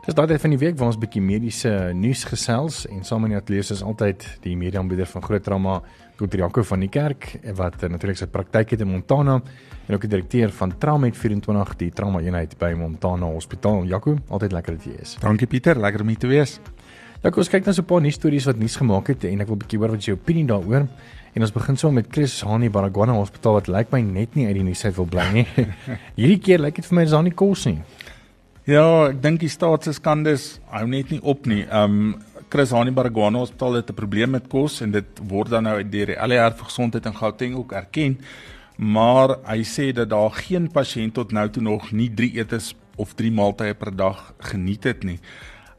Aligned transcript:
Dis 0.00 0.16
daardie 0.16 0.38
van 0.40 0.54
die 0.54 0.56
week 0.56 0.78
waar 0.80 0.88
ons 0.88 0.96
bietjie 0.96 1.20
mediese 1.20 1.70
nuus 1.92 2.22
gesels 2.24 2.86
en 2.88 3.02
saam 3.04 3.26
in 3.26 3.34
die 3.34 3.36
ateljee 3.36 3.74
is 3.74 3.82
altyd 3.84 4.24
die 4.40 4.54
mediaanbieder 4.56 5.04
van 5.10 5.24
Groot 5.26 5.44
Trauma, 5.44 5.74
Dr. 6.16 6.40
Jaco 6.40 6.64
van 6.64 6.80
die 6.80 6.88
Kerk 6.88 7.26
wat 7.58 7.76
natuurlik 7.84 8.16
sy 8.16 8.30
praktyk 8.32 8.72
het 8.72 8.80
in 8.80 8.88
Montana 8.88 9.36
en 9.42 9.92
ook 9.92 10.06
die 10.06 10.12
direkteur 10.14 10.54
van 10.56 10.72
Traumet 10.80 11.20
24 11.20 11.74
die 11.82 11.90
trauma 11.92 12.22
eenheid 12.24 12.56
by 12.56 12.72
Montana 12.80 13.28
Hospitaal. 13.28 13.84
Jaco, 13.92 14.16
altyd 14.32 14.56
lekker 14.56 14.78
dat 14.78 14.88
jy 14.88 14.96
is. 15.04 15.14
Dankie 15.20 15.50
Pieter, 15.52 15.76
lekker 15.76 16.00
om 16.00 16.14
hier 16.14 16.24
te 16.24 16.32
wees. 16.32 16.56
Jaco, 17.20 17.44
ons 17.44 17.52
kyk 17.52 17.68
nou 17.68 17.74
so 17.76 17.82
'n 17.82 17.90
paar 17.92 18.00
nuus 18.00 18.16
stories 18.16 18.46
wat 18.48 18.56
nuus 18.56 18.76
gemaak 18.80 19.08
het 19.12 19.24
en 19.24 19.40
ek 19.40 19.48
wil 19.48 19.60
bietjie 19.60 19.78
hoor 19.78 19.90
wat 19.90 20.04
jou 20.04 20.16
opinie 20.16 20.46
daaroor. 20.46 20.88
En 21.34 21.42
ons 21.42 21.52
begin 21.52 21.76
so 21.76 21.90
met 21.92 22.06
Chris 22.10 22.40
Hani 22.40 22.70
Baragwana 22.70 23.12
Hospitaal 23.12 23.52
wat 23.52 23.68
lyk 23.68 23.92
my 23.92 24.00
net 24.00 24.34
nie 24.34 24.46
uit 24.46 24.54
die 24.54 24.64
nuus 24.64 24.84
uit 24.84 24.96
wil 24.96 25.06
bly 25.06 25.32
nie. 25.32 25.46
Hierdie 26.16 26.38
keer 26.38 26.58
lyk 26.58 26.76
dit 26.76 26.86
vir 26.86 26.96
my 26.96 27.02
is 27.02 27.10
daar 27.10 27.22
nie 27.22 27.34
kos 27.34 27.66
nie. 27.66 27.82
Ja, 28.68 29.08
ek 29.08 29.22
dink 29.24 29.40
die 29.40 29.48
staat 29.48 29.86
se 29.86 29.94
skandes 29.96 30.58
hou 30.68 30.84
net 30.90 31.08
nie 31.08 31.20
op 31.24 31.46
nie. 31.48 31.62
Um 31.72 32.18
Chris 32.52 32.74
Hani 32.74 32.92
Baragwana 32.92 33.40
Hospitaal 33.40 33.78
het 33.78 33.90
'n 33.90 33.94
probleem 33.94 34.30
met 34.30 34.48
kos 34.48 34.82
en 34.82 34.90
dit 34.90 35.06
word 35.28 35.50
dan 35.50 35.62
nou 35.62 35.82
deur 35.82 36.06
die 36.06 36.26
LER 36.28 36.52
vir 36.52 36.64
gesondheid 36.64 37.06
in 37.06 37.14
Gauteng 37.14 37.54
ook 37.54 37.72
erken. 37.72 38.18
Maar 38.76 39.38
hy 39.46 39.62
sê 39.62 39.92
dat 39.92 40.10
daar 40.10 40.30
geen 40.30 40.68
pasiënt 40.68 41.14
tot 41.14 41.32
nou 41.32 41.48
toe 41.48 41.62
nog 41.62 41.92
nie 41.92 42.10
3 42.14 42.32
etes 42.36 42.74
of 42.96 43.14
3 43.14 43.30
maaltye 43.30 43.74
per 43.74 43.96
dag 43.96 44.34
geniet 44.38 44.84
het 44.84 45.04
nie. 45.04 45.18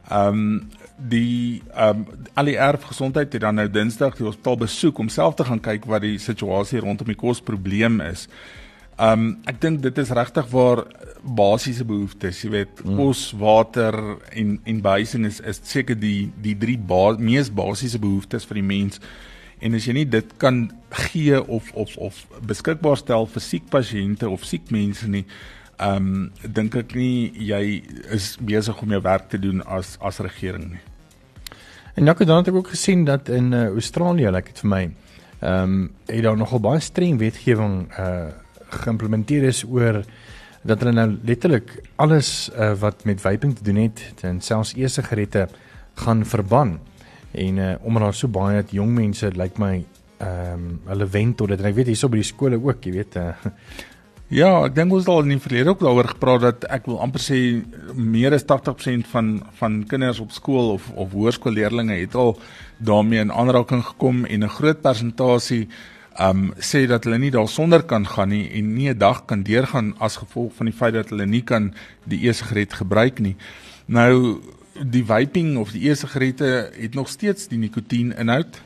Um 0.09 0.70
die 0.98 1.62
um 1.78 2.08
LER 2.36 2.78
vir 2.78 2.88
gesondheid 2.88 3.34
het 3.34 3.42
dan 3.42 3.56
nou 3.56 3.70
Dinsdag 3.70 4.18
die 4.18 4.26
hospitaal 4.26 4.58
besoek 4.58 4.98
om 4.98 5.09
self 5.09 5.36
te 5.36 5.44
gaan 5.44 5.62
kyk 5.62 5.86
wat 5.86 6.02
die 6.02 6.18
situasie 6.18 6.80
rondom 6.80 7.08
die 7.08 7.16
kosprobleem 7.16 8.02
is. 8.02 8.28
Um 9.02 9.32
ek 9.50 9.58
dink 9.64 9.82
dit 9.82 9.98
is 9.98 10.12
regtig 10.14 10.46
waar 10.52 10.84
basiese 11.22 11.86
behoeftes, 11.86 12.44
jy 12.44 12.52
weet, 12.54 12.82
mm. 12.84 12.98
kos, 13.00 13.32
water 13.38 13.98
en 14.38 14.60
en 14.70 14.82
behuising 14.86 15.26
is 15.30 15.40
is 15.42 15.62
seker 15.66 15.98
die 15.98 16.30
die 16.42 16.54
drie 16.58 16.78
ba 16.78 17.16
mees 17.18 17.50
basiese 17.50 18.02
behoeftes 18.02 18.46
vir 18.50 18.62
die 18.62 18.68
mens. 18.68 19.02
En 19.62 19.78
as 19.78 19.88
jy 19.88 19.96
nie 19.98 20.06
dit 20.10 20.36
kan 20.42 20.68
gee 21.08 21.42
of 21.42 21.72
of 21.74 21.96
of 21.98 22.22
beskikbaar 22.46 23.00
stel 23.02 23.26
vir 23.30 23.46
siek 23.46 23.66
pasiënte 23.74 24.30
of 24.30 24.46
siek 24.46 24.70
mense 24.74 25.10
nie, 25.10 25.26
um 25.82 26.30
dink 26.46 26.78
ek 26.78 26.94
nie 26.98 27.32
jy 27.50 27.82
is 28.14 28.36
besig 28.38 28.82
om 28.86 28.94
jou 28.94 29.02
werk 29.02 29.30
te 29.34 29.42
doen 29.42 29.66
as 29.66 29.98
as 30.02 30.22
regering 30.22 30.72
nie. 30.76 30.84
En 31.98 32.06
nou 32.06 32.16
het 32.16 32.48
ek 32.48 32.56
ook 32.56 32.70
gesien 32.72 33.04
dat 33.06 33.30
in 33.30 33.52
uh, 33.52 33.66
Australië, 33.68 34.30
lyk 34.30 34.34
like 34.34 34.54
dit 34.54 34.62
vir 34.64 34.70
my, 34.70 34.84
ehm 35.42 35.74
um, 35.74 35.92
het 36.08 36.24
daar 36.24 36.38
nogal 36.38 36.62
baie 36.62 36.80
streng 36.80 37.18
wetgewing 37.20 37.90
uh 37.98 38.30
geïmplementeer 38.72 39.44
is 39.50 39.64
oor 39.64 40.02
dat 40.64 40.80
hulle 40.80 40.94
nou 40.94 41.08
letterlik 41.26 41.74
alles 41.96 42.50
uh, 42.54 42.74
wat 42.80 43.06
met 43.06 43.22
vaping 43.22 43.56
te 43.58 43.64
doen 43.64 43.80
het, 43.82 44.04
en 44.22 44.42
selfs 44.42 44.76
e-sigarette 44.78 45.48
gaan 46.04 46.26
verban. 46.26 46.80
En 47.32 47.58
uh, 47.58 47.74
omdat 47.82 48.02
daar 48.02 48.14
so 48.14 48.28
baie 48.28 48.64
jong 48.70 48.94
mense 48.94 49.26
lyk 49.26 49.38
like 49.38 49.62
my 49.62 49.86
ehm 50.22 50.54
um, 50.54 50.66
hulle 50.86 51.08
wend 51.10 51.38
tot 51.38 51.50
dit 51.50 51.60
en 51.60 51.66
ek 51.66 51.76
weet 51.76 51.88
hierso 51.90 52.10
by 52.10 52.20
die 52.20 52.28
skole 52.28 52.60
ook, 52.62 52.84
jy 52.86 52.92
weet 52.94 53.16
uh, 53.18 53.32
Ja, 54.32 54.62
ek 54.64 54.78
dink 54.78 54.94
ons 54.96 55.04
het 55.04 55.10
al 55.12 55.26
in 55.26 55.34
die 55.34 55.44
verlede 55.44 55.74
ook 55.74 55.82
daaroor 55.84 56.08
gepraat 56.14 56.44
dat 56.46 56.66
ek 56.72 56.86
wil 56.88 57.02
amper 57.04 57.20
sê 57.20 57.38
meer 57.92 58.32
as 58.32 58.46
80% 58.48 59.10
van 59.12 59.32
van 59.60 59.82
kinders 59.92 60.22
op 60.24 60.32
skool 60.32 60.70
of 60.78 60.86
of 60.96 61.12
hoërskoolleerdlinge 61.12 61.98
het 62.00 62.16
al 62.16 62.38
daarmee 62.80 63.26
in 63.26 63.34
aanraking 63.36 63.84
gekom 63.84 64.24
en 64.24 64.46
'n 64.48 64.56
groot 64.56 64.80
persentasie 64.81 65.68
um 66.20 66.52
sê 66.60 66.88
dat 66.88 67.04
hulle 67.04 67.18
nie 67.18 67.32
daarsonder 67.32 67.84
kan 67.88 68.06
gaan 68.08 68.30
nie 68.30 68.50
en 68.58 68.74
nie 68.74 68.90
'n 68.90 68.98
dag 68.98 69.26
kan 69.26 69.44
deurgaan 69.44 69.96
as 70.00 70.18
gevolg 70.18 70.54
van 70.56 70.66
die 70.66 70.76
feit 70.76 70.94
dat 70.94 71.10
hulle 71.10 71.26
nie 71.26 71.42
kan 71.42 71.74
die 72.06 72.28
e-sigaret 72.28 72.74
gebruik 72.74 73.20
nie. 73.20 73.36
Nou 73.86 74.42
die 74.74 75.06
vaping 75.06 75.58
of 75.58 75.72
die 75.72 75.90
e-sigarette 75.90 76.72
het 76.76 76.94
nog 76.94 77.10
steeds 77.10 77.48
die 77.48 77.58
nikotien 77.58 78.14
inhoud 78.18 78.62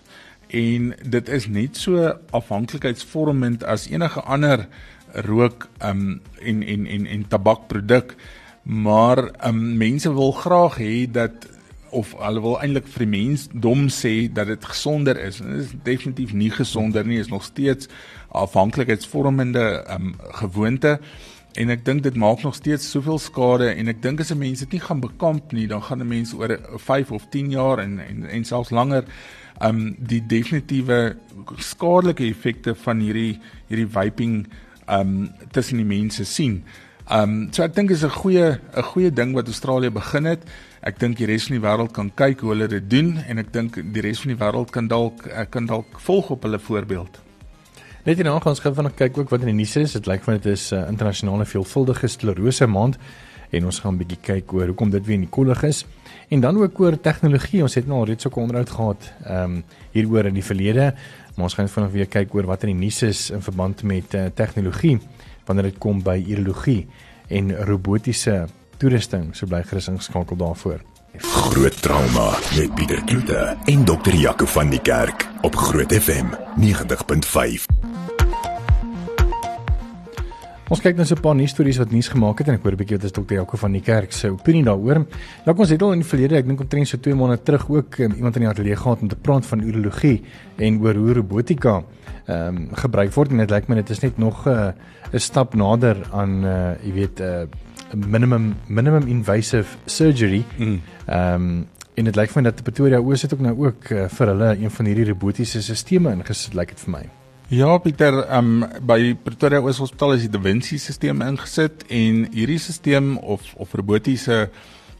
en 0.48 0.94
dit 1.04 1.30
is 1.30 1.48
net 1.48 1.78
so 1.78 2.14
afhanklikheidsvormend 2.32 3.64
as 3.64 3.88
enige 3.90 4.22
ander 4.22 4.68
rook 5.26 5.68
um 5.84 6.22
en 6.42 6.64
en 6.64 6.86
en 6.86 7.06
en 7.06 7.28
tabakproduk 7.28 8.16
maar 8.64 9.32
um 9.48 9.78
mense 9.78 10.14
wil 10.14 10.32
graag 10.32 10.78
hê 10.78 11.12
dat 11.12 11.48
of 11.96 12.14
hulle 12.20 12.42
wil 12.44 12.58
eintlik 12.60 12.90
vir 12.94 13.06
die 13.06 13.14
mens 13.14 13.48
dom 13.52 13.88
sê 13.94 14.28
dat 14.32 14.52
dit 14.52 14.68
gesonder 14.72 15.20
is 15.22 15.40
dit 15.44 15.62
is 15.64 15.72
definitief 15.88 16.34
nie 16.34 16.52
gesonder 16.54 17.08
nie 17.08 17.22
is 17.22 17.32
nog 17.32 17.46
steeds 17.48 17.90
afhanklikheidsvormende 18.36 19.66
um 19.96 20.14
gewoonte 20.42 21.00
en 21.56 21.72
ek 21.72 21.86
dink 21.88 22.04
dit 22.04 22.18
maak 22.20 22.44
nog 22.44 22.56
steeds 22.56 22.90
soveel 22.92 23.20
skade 23.24 23.72
en 23.72 23.88
ek 23.88 24.02
dink 24.04 24.20
as 24.20 24.32
'n 24.32 24.40
mens 24.40 24.60
dit 24.60 24.76
nie 24.76 24.84
gaan 24.88 25.00
bekamp 25.00 25.54
nie 25.56 25.68
dan 25.68 25.82
gaan 25.82 26.02
'n 26.02 26.08
mens 26.08 26.34
oor 26.34 26.60
5 26.78 27.12
of 27.12 27.30
10 27.32 27.52
jaar 27.52 27.80
en 27.80 28.00
en 28.00 28.26
en 28.30 28.44
selfs 28.44 28.72
langer 28.72 29.06
um 29.64 29.96
die 30.00 30.22
definitiewe 30.28 31.16
skadelike 31.58 32.26
effekte 32.28 32.76
van 32.76 33.00
hierdie 33.00 33.40
hierdie 33.70 33.88
vaping 33.88 34.46
um 34.92 35.30
tussen 35.52 35.78
die 35.78 35.88
mense 35.88 36.26
sien. 36.26 36.64
Um 37.12 37.50
so 37.54 37.64
ek 37.64 37.76
dink 37.76 37.92
is 37.92 38.04
'n 38.04 38.10
goeie 38.10 38.60
'n 38.76 38.84
goeie 38.84 39.12
ding 39.12 39.34
wat 39.34 39.48
Australië 39.48 39.92
begin 39.92 40.26
het. 40.26 40.44
Ek 40.86 41.00
dink 41.02 41.18
die 41.18 41.26
res 41.26 41.48
van 41.48 41.56
die 41.56 41.64
wêreld 41.64 41.94
kan 41.96 42.12
kyk 42.14 42.44
hoe 42.46 42.52
hulle 42.52 42.68
dit 42.70 42.84
doen 42.86 43.16
en 43.26 43.42
ek 43.42 43.48
dink 43.54 43.80
die 43.94 44.02
res 44.06 44.20
van 44.22 44.36
die 44.36 44.38
wêreld 44.38 44.70
kan 44.70 44.86
dalk 44.86 45.24
kan 45.50 45.66
dalk 45.66 45.96
volg 46.06 46.30
op 46.36 46.44
hulle 46.46 46.60
voorbeeld. 46.62 47.16
Net 48.06 48.20
hierna 48.20 48.36
gaan 48.38 48.54
ons 48.54 48.62
gou 48.62 48.70
vanaand 48.78 48.94
kyk 49.00 49.16
ook 49.18 49.32
wat 49.34 49.42
in 49.42 49.50
die 49.50 49.64
nuus 49.64 49.74
is. 49.82 49.96
Dit 49.98 50.06
lyk 50.06 50.28
my 50.30 50.36
dit 50.38 50.52
is 50.52 50.70
'n 50.72 50.78
uh, 50.78 50.90
internasionale 50.94 51.46
veelvuldige 51.46 52.08
sklerose 52.08 52.68
maand 52.68 53.00
en 53.50 53.66
ons 53.66 53.80
gaan 53.80 53.94
'n 53.94 53.98
bietjie 53.98 54.22
kyk 54.22 54.54
oor 54.54 54.68
hoekom 54.68 54.92
dit 54.92 55.06
weer 55.06 55.16
in 55.16 55.26
die 55.26 55.30
kollig 55.30 55.64
is. 55.64 55.86
En 56.30 56.40
dan 56.40 56.58
ook 56.58 56.80
oor 56.80 57.02
tegnologie. 57.02 57.64
Ons 57.64 57.76
het 57.76 57.88
nou 57.88 58.00
al 58.00 58.06
reeds 58.06 58.24
so 58.24 58.30
'n 58.30 58.42
onderhoud 58.42 58.70
gehad 58.70 59.14
ehm 59.26 59.44
um, 59.44 59.64
hieroor 59.92 60.26
in 60.26 60.34
die 60.34 60.44
verlede. 60.44 60.94
Maar 61.36 61.44
ons 61.44 61.54
gaan 61.54 61.70
vanaand 61.70 61.94
weer 61.94 62.08
kyk 62.08 62.36
oor 62.36 62.46
wat 62.46 62.64
in 62.64 62.78
die 62.78 62.86
nuus 62.86 63.02
is 63.02 63.32
in 63.32 63.42
verband 63.42 63.84
met 63.84 64.14
uh, 64.14 64.26
tegnologie 64.26 65.00
wanneer 65.46 65.64
dit 65.64 65.78
kom 65.78 66.04
by 66.04 66.26
urologie 66.28 66.88
en 67.28 67.66
robotiese 67.66 68.48
toerusting. 68.78 69.36
So 69.36 69.48
bly 69.48 69.64
gerus 69.64 69.88
ingeskakel 69.88 70.38
daarvoor. 70.38 70.82
Groot 71.18 71.82
trauma 71.82 72.32
met 72.58 72.76
Pieter 72.76 73.04
Kloete 73.04 73.58
en 73.66 73.86
dokter 73.86 74.16
Jaco 74.16 74.46
van 74.46 74.70
die 74.70 74.82
Kerk 74.82 75.28
op 75.42 75.56
Groot 75.56 75.94
FM 75.94 76.34
90.5. 76.60 77.66
Ons 80.66 80.82
kyk 80.82 80.98
nou 80.98 81.06
so 81.06 81.16
'n 81.16 81.22
paar 81.22 81.36
nuus 81.36 81.52
stories 81.52 81.78
wat 81.78 81.92
nuus 81.92 82.08
gemaak 82.10 82.40
het 82.40 82.48
en 82.48 82.56
ek 82.56 82.64
hoor 82.64 82.72
'n 82.72 82.78
bietjie 82.78 82.98
wat 82.98 83.06
is 83.06 83.12
dokter 83.12 83.36
Jaco 83.38 83.58
van 83.58 83.72
die 83.72 83.82
kerk 83.82 84.12
se 84.12 84.30
opinie 84.30 84.64
daaroor. 84.64 85.06
Nou 85.46 85.58
ons 85.58 85.70
het 85.70 85.82
al 85.82 85.94
in 85.94 86.00
die 86.00 86.08
verlede, 86.08 86.36
ek 86.36 86.48
dink 86.48 86.60
omtrent 86.60 86.88
so 86.88 86.98
2 86.98 87.16
maande 87.16 87.44
terug 87.44 87.70
ook 87.70 88.00
um, 88.00 88.12
iemand 88.12 88.36
in 88.36 88.42
die 88.42 88.50
ateljee 88.50 88.76
gehad 88.76 89.02
om 89.02 89.08
te 89.08 89.16
praat 89.16 89.46
van 89.46 89.62
urologie 89.62 90.24
en 90.58 90.82
oor 90.82 90.96
hoe 90.96 91.14
robotika 91.14 91.84
ehm 92.26 92.56
um, 92.58 92.70
gebruik 92.74 93.14
word 93.14 93.32
en 93.32 93.38
dit 93.38 93.50
lyk 93.50 93.68
my 93.68 93.76
dit 93.76 93.90
is 93.90 94.00
net 94.00 94.18
nog 94.18 94.48
'n 94.48 94.50
uh, 94.50 94.72
'n 95.14 95.20
stap 95.20 95.54
nader 95.54 95.98
aan 96.12 96.44
uh 96.44 96.74
jy 96.84 96.94
weet 96.94 97.20
'n 97.20 97.24
uh, 97.24 97.46
minimum 97.94 98.56
minimum 98.68 99.08
invasive 99.08 99.78
surgery. 99.86 100.44
Mm. 100.58 100.82
Ehm 101.06 101.42
mm. 101.42 101.60
um, 101.60 101.68
en 101.96 102.10
dit 102.10 102.18
lyk 102.20 102.32
vir 102.32 102.42
my 102.42 102.50
dat 102.50 102.64
Pretoria 102.68 102.98
Oos 103.00 103.22
het 103.24 103.34
ook 103.34 103.44
nou 103.46 103.54
ook 103.68 103.86
uh, 103.96 104.08
vir 104.12 104.32
hulle 104.34 104.50
een 104.60 104.72
van 104.78 104.90
hierdie 104.90 105.06
robotiese 105.08 105.62
stelsels 105.64 106.12
ingesit 106.12 106.58
lyk 106.58 106.74
dit 106.74 106.82
vir 106.84 106.92
my. 106.92 107.04
Ja, 107.54 107.78
Pieter, 107.78 108.18
um, 108.36 108.66
by 108.82 109.14
Pretoria 109.24 109.62
Oos 109.62 109.80
Hospitaal 109.80 110.18
is 110.18 110.26
die 110.26 110.32
Da 110.34 110.42
Vinci 110.42 110.80
stelsel 110.82 111.22
ingesit 111.24 111.86
en 111.94 112.26
hierdie 112.34 112.60
stelsel 112.60 113.16
of 113.22 113.54
of 113.56 113.76
robotiese 113.80 114.50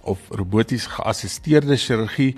of 0.06 0.22
roboties 0.30 0.88
geassisteerde 0.96 1.78
chirurgie 1.78 2.36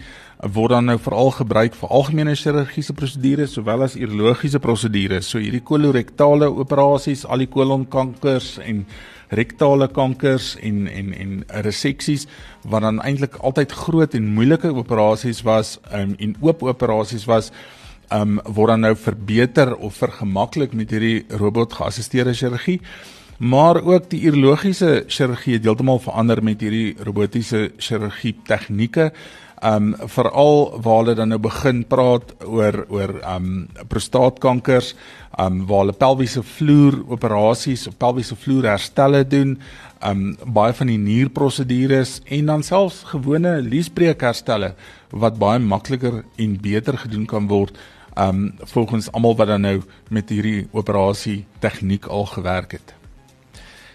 word 0.53 0.75
dan 0.75 0.85
nou 0.91 0.97
veral 1.01 1.31
gebruik 1.33 1.75
vir 1.75 1.93
algemene 1.99 2.35
chirurgiese 2.37 2.93
prosedures 2.93 3.55
sowel 3.57 3.83
as 3.87 3.97
urologiese 3.97 4.61
prosedures. 4.61 5.29
So 5.31 5.41
hierdie 5.41 5.63
kolorektale 5.65 6.49
operasies, 6.49 7.25
al 7.25 7.45
die 7.45 7.51
kolonkankers 7.51 8.57
en 8.63 8.85
rektale 9.29 9.87
kankers 9.91 10.55
en 10.63 10.85
en 10.87 11.13
en 11.13 11.43
reseksies 11.65 12.27
wat 12.63 12.85
dan 12.85 13.01
eintlik 13.03 13.35
altyd 13.43 13.71
groot 13.71 14.13
en 14.13 14.29
moeilike 14.37 14.71
operasies 14.71 15.41
was 15.43 15.79
um, 15.91 16.15
en 16.19 16.35
oop 16.41 16.63
operasies 16.63 17.25
was 17.27 17.51
um 18.11 18.39
word 18.45 18.71
dan 18.71 18.85
nou 18.85 18.95
verbeter 18.95 19.75
of 19.75 19.99
vergemaklik 19.99 20.73
met 20.73 20.91
hierdie 20.91 21.25
robot 21.27 21.73
geassisteerde 21.73 22.33
chirurgie. 22.33 22.79
Maar 23.38 23.84
ook 23.84 24.10
die 24.10 24.24
urologiese 24.25 25.04
chirurgie 25.07 25.54
het 25.54 25.66
heeltemal 25.68 26.00
verander 26.01 26.39
met 26.44 26.62
hierdie 26.66 26.95
robotiese 27.06 27.68
chirurgie 27.78 28.34
tegnieke. 28.50 29.12
Um 29.62 29.92
veral 30.10 30.81
waar 30.81 30.98
hulle 31.04 31.16
dan 31.18 31.30
nou 31.34 31.39
begin 31.42 31.84
praat 31.86 32.34
oor 32.45 32.80
oor 32.89 33.13
um 33.36 33.68
prostaatkankers, 33.89 34.95
um 35.38 35.63
waar 35.69 35.86
hulle 35.86 35.94
pelviese 35.94 36.42
vloer 36.42 36.98
operasies, 37.13 37.86
pelviese 37.98 38.36
vloer 38.36 38.72
herstelle 38.72 39.22
doen, 39.22 39.60
um 40.01 40.34
baie 40.42 40.74
van 40.74 40.89
die 40.89 40.98
nierprosedures 40.98 42.19
en 42.25 42.54
dan 42.54 42.66
selfs 42.66 43.04
gewone 43.13 43.60
liesbreek 43.62 44.22
herstelle 44.25 44.74
wat 45.13 45.38
baie 45.38 45.62
makliker 45.62 46.24
en 46.38 46.57
beter 46.62 46.98
gedoen 47.06 47.30
kan 47.30 47.50
word 47.54 47.78
um 48.18 48.48
volgens 48.74 49.12
almal 49.13 49.38
wat 49.38 49.54
dan 49.54 49.62
nou 49.62 49.80
met 50.10 50.30
hierdie 50.34 50.68
operasie 50.74 51.44
tegniek 51.62 52.10
al 52.10 52.25
gewerk 52.25 52.80
het. 52.81 52.98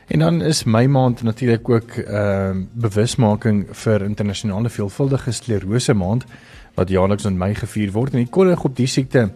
En 0.06 0.18
dan 0.18 0.42
is 0.42 0.64
my 0.64 0.86
maand 0.86 1.22
natuurlik 1.22 1.68
ook 1.68 1.90
ehm 1.90 2.58
uh, 2.58 2.64
bewusmaking 2.72 3.66
vir 3.70 4.02
internasionale 4.02 4.68
veelvuldige 4.68 5.32
sklerose 5.32 5.94
maand 5.94 6.24
wat 6.74 6.88
jaarliks 6.88 7.24
in 7.24 7.38
Mei 7.38 7.54
gevier 7.54 7.92
word 7.92 8.12
en 8.12 8.24
die 8.24 8.30
kollig 8.30 8.64
op 8.64 8.76
die 8.76 8.86
siekte 8.86 9.30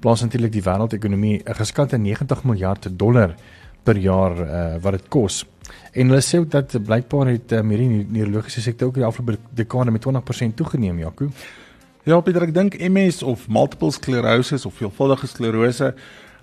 plaas 0.00 0.20
natuurlik 0.22 0.52
die 0.52 0.62
wêreldekonomie 0.62 1.42
'n 1.44 1.54
geskatte 1.54 1.98
90 1.98 2.44
miljard 2.44 2.88
dollar 2.98 3.34
per 3.82 3.96
jaar 3.96 4.34
uh, 4.40 4.82
wat 4.82 4.92
dit 4.92 5.08
kos. 5.08 5.46
En 5.92 6.08
hulle 6.08 6.22
sê 6.22 6.38
ook 6.38 6.50
dat 6.50 6.76
blykbaar 6.84 7.26
het 7.26 7.52
um, 7.52 7.70
hierdie 7.70 8.06
neurologiese 8.08 8.60
siekte 8.60 8.84
ook 8.84 8.96
in 8.96 9.02
die 9.02 9.08
afgelope 9.08 9.38
dekade 9.54 9.90
met 9.90 10.06
20% 10.06 10.54
toegeneem, 10.54 10.98
Jaco. 10.98 11.30
Ja, 12.04 12.20
Pieter, 12.20 12.42
ek 12.42 12.54
dink 12.54 12.76
MS 12.78 13.22
of 13.22 13.48
multiple 13.48 13.90
sclerosis 13.92 14.66
of 14.66 14.74
veelvuldige 14.74 15.26
sklerose 15.26 15.94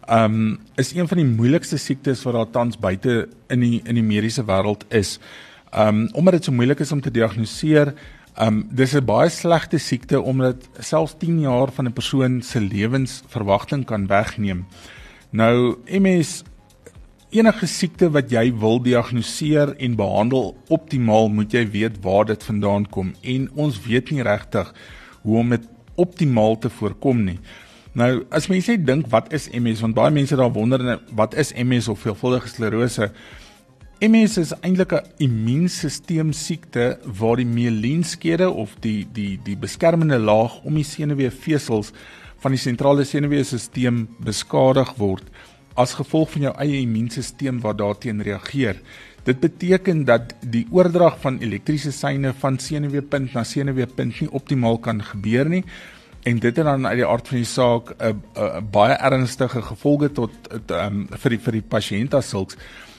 um 0.10 0.60
is 0.76 0.94
een 0.94 1.08
van 1.08 1.18
die 1.18 1.28
moeilikste 1.28 1.78
siektes 1.78 2.24
wat 2.24 2.34
daar 2.34 2.50
tans 2.50 2.78
buite 2.78 3.28
in 3.50 3.60
die 3.60 3.82
in 3.86 3.96
die 3.96 4.06
mediese 4.06 4.46
wêreld 4.46 4.86
is. 4.90 5.20
Um 5.74 6.10
omdat 6.14 6.40
dit 6.40 6.44
so 6.44 6.52
moeilik 6.52 6.80
is 6.80 6.92
om 6.92 7.02
te 7.02 7.12
diagnoseer, 7.12 7.94
um 8.38 8.68
dis 8.72 8.94
'n 8.94 9.06
baie 9.06 9.30
slegte 9.30 9.78
siekte 9.78 10.22
omdat 10.22 10.70
selfs 10.80 11.16
10 11.18 11.40
jaar 11.40 11.72
van 11.72 11.86
'n 11.88 11.94
persoon 11.94 12.42
se 12.42 12.60
lewensverwagting 12.60 13.86
kan 13.86 14.08
wegneem. 14.08 14.66
Nou 15.32 15.78
MS 15.88 16.44
enige 17.30 17.68
siekte 17.68 18.10
wat 18.10 18.32
jy 18.32 18.54
wil 18.54 18.80
diagnoseer 18.80 19.76
en 19.78 19.96
behandel 19.96 20.56
optimaal, 20.68 21.30
moet 21.30 21.52
jy 21.52 21.66
weet 21.72 22.02
waar 22.04 22.26
dit 22.26 22.44
vandaan 22.44 22.86
kom 22.90 23.14
en 23.22 23.50
ons 23.56 23.80
weet 23.88 24.12
nie 24.12 24.24
regtig 24.24 24.74
hoe 25.22 25.38
om 25.38 25.50
dit 25.50 25.68
optimaal 25.96 26.58
te 26.58 26.70
voorkom 26.70 27.24
nie. 27.24 27.40
Nou, 27.96 28.26
as 28.28 28.50
mense 28.52 28.74
dink 28.84 29.08
wat 29.08 29.30
is 29.32 29.46
MS, 29.56 29.80
want 29.86 29.96
baie 29.96 30.12
mense 30.12 30.36
daar 30.36 30.52
wonder 30.52 30.82
wat 31.16 31.36
is 31.40 31.54
MS 31.56 31.88
of 31.94 32.02
veelvuldige 32.04 32.52
sklerose? 32.52 33.08
MS 34.04 34.36
is 34.42 34.52
eintlik 34.60 34.92
'n 34.92 35.08
immuunstelsel 35.24 36.34
siekte 36.34 37.00
waar 37.20 37.38
die 37.38 37.48
mielinskede 37.48 38.50
of 38.50 38.76
die 38.82 39.08
die 39.14 39.40
die 39.46 39.56
beskermende 39.56 40.20
laag 40.20 40.60
om 40.66 40.76
die 40.76 40.84
senuweefesels 40.84 41.94
van 42.44 42.52
die 42.52 42.60
sentrale 42.60 43.06
senuweestelsel 43.06 44.08
beskadig 44.20 44.94
word 44.98 45.24
as 45.76 45.96
gevolg 45.96 46.32
van 46.32 46.42
jou 46.42 46.56
eie 46.58 46.82
immuunstelsel 46.82 47.62
wat 47.62 47.78
daarteen 47.78 48.22
reageer. 48.22 48.76
Dit 49.24 49.40
beteken 49.40 50.06
dat 50.06 50.36
die 50.42 50.68
oordrag 50.70 51.22
van 51.22 51.40
elektriese 51.40 51.92
seine 51.92 52.34
van 52.34 52.60
senuweepunt 52.60 53.34
na 53.34 53.44
senuweepunt 53.44 54.20
nie 54.20 54.32
optimaal 54.32 54.78
kan 54.78 55.02
gebeur 55.02 55.50
nie 55.50 55.64
en 56.26 56.40
dit 56.42 56.58
het 56.58 56.66
dan 56.66 56.88
uit 56.88 56.98
die 56.98 57.06
aard 57.06 57.28
van 57.28 57.38
die 57.38 57.50
saak 57.50 57.92
'n 58.02 58.70
baie 58.72 58.96
ernstige 58.98 59.62
gevolge 59.62 60.12
tot 60.12 60.32
um, 60.72 61.08
vir 61.12 61.30
die 61.30 61.40
vir 61.40 61.54
die 61.60 61.68
pasiënt 61.76 62.14
as 62.14 62.30
sulks. 62.30 62.58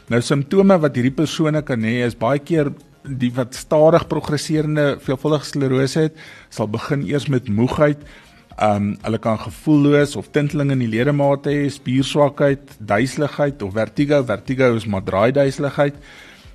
Nou 0.09 0.21
simptome 0.23 0.79
wat 0.79 0.95
hierdie 0.95 1.15
persone 1.15 1.63
kan 1.63 1.83
hê 1.83 2.07
is 2.07 2.15
baie 2.15 2.39
keer 2.39 2.71
die 3.03 3.33
wat 3.35 3.55
stadig 3.55 4.07
progresserende 4.07 4.99
veelvuldige 5.03 5.45
sklerose 5.45 6.07
het, 6.07 6.15
sal 6.51 6.69
begin 6.69 7.03
eers 7.07 7.27
met 7.29 7.49
moegheid. 7.49 7.99
Ehm 8.57 8.77
um, 8.77 8.97
hulle 9.03 9.19
kan 9.19 9.39
gevoelloos 9.39 10.17
of 10.17 10.31
tinteling 10.31 10.71
in 10.71 10.79
die 10.79 10.89
ledemate 10.89 11.51
hê, 11.51 11.67
spierswakheid, 11.71 12.79
duiseligheid 12.79 13.63
of 13.63 13.75
vertigo. 13.75 14.23
Vertigo 14.25 14.75
is 14.77 14.87
maar 14.87 15.03
draai 15.03 15.33
duiseligheid. 15.33 15.95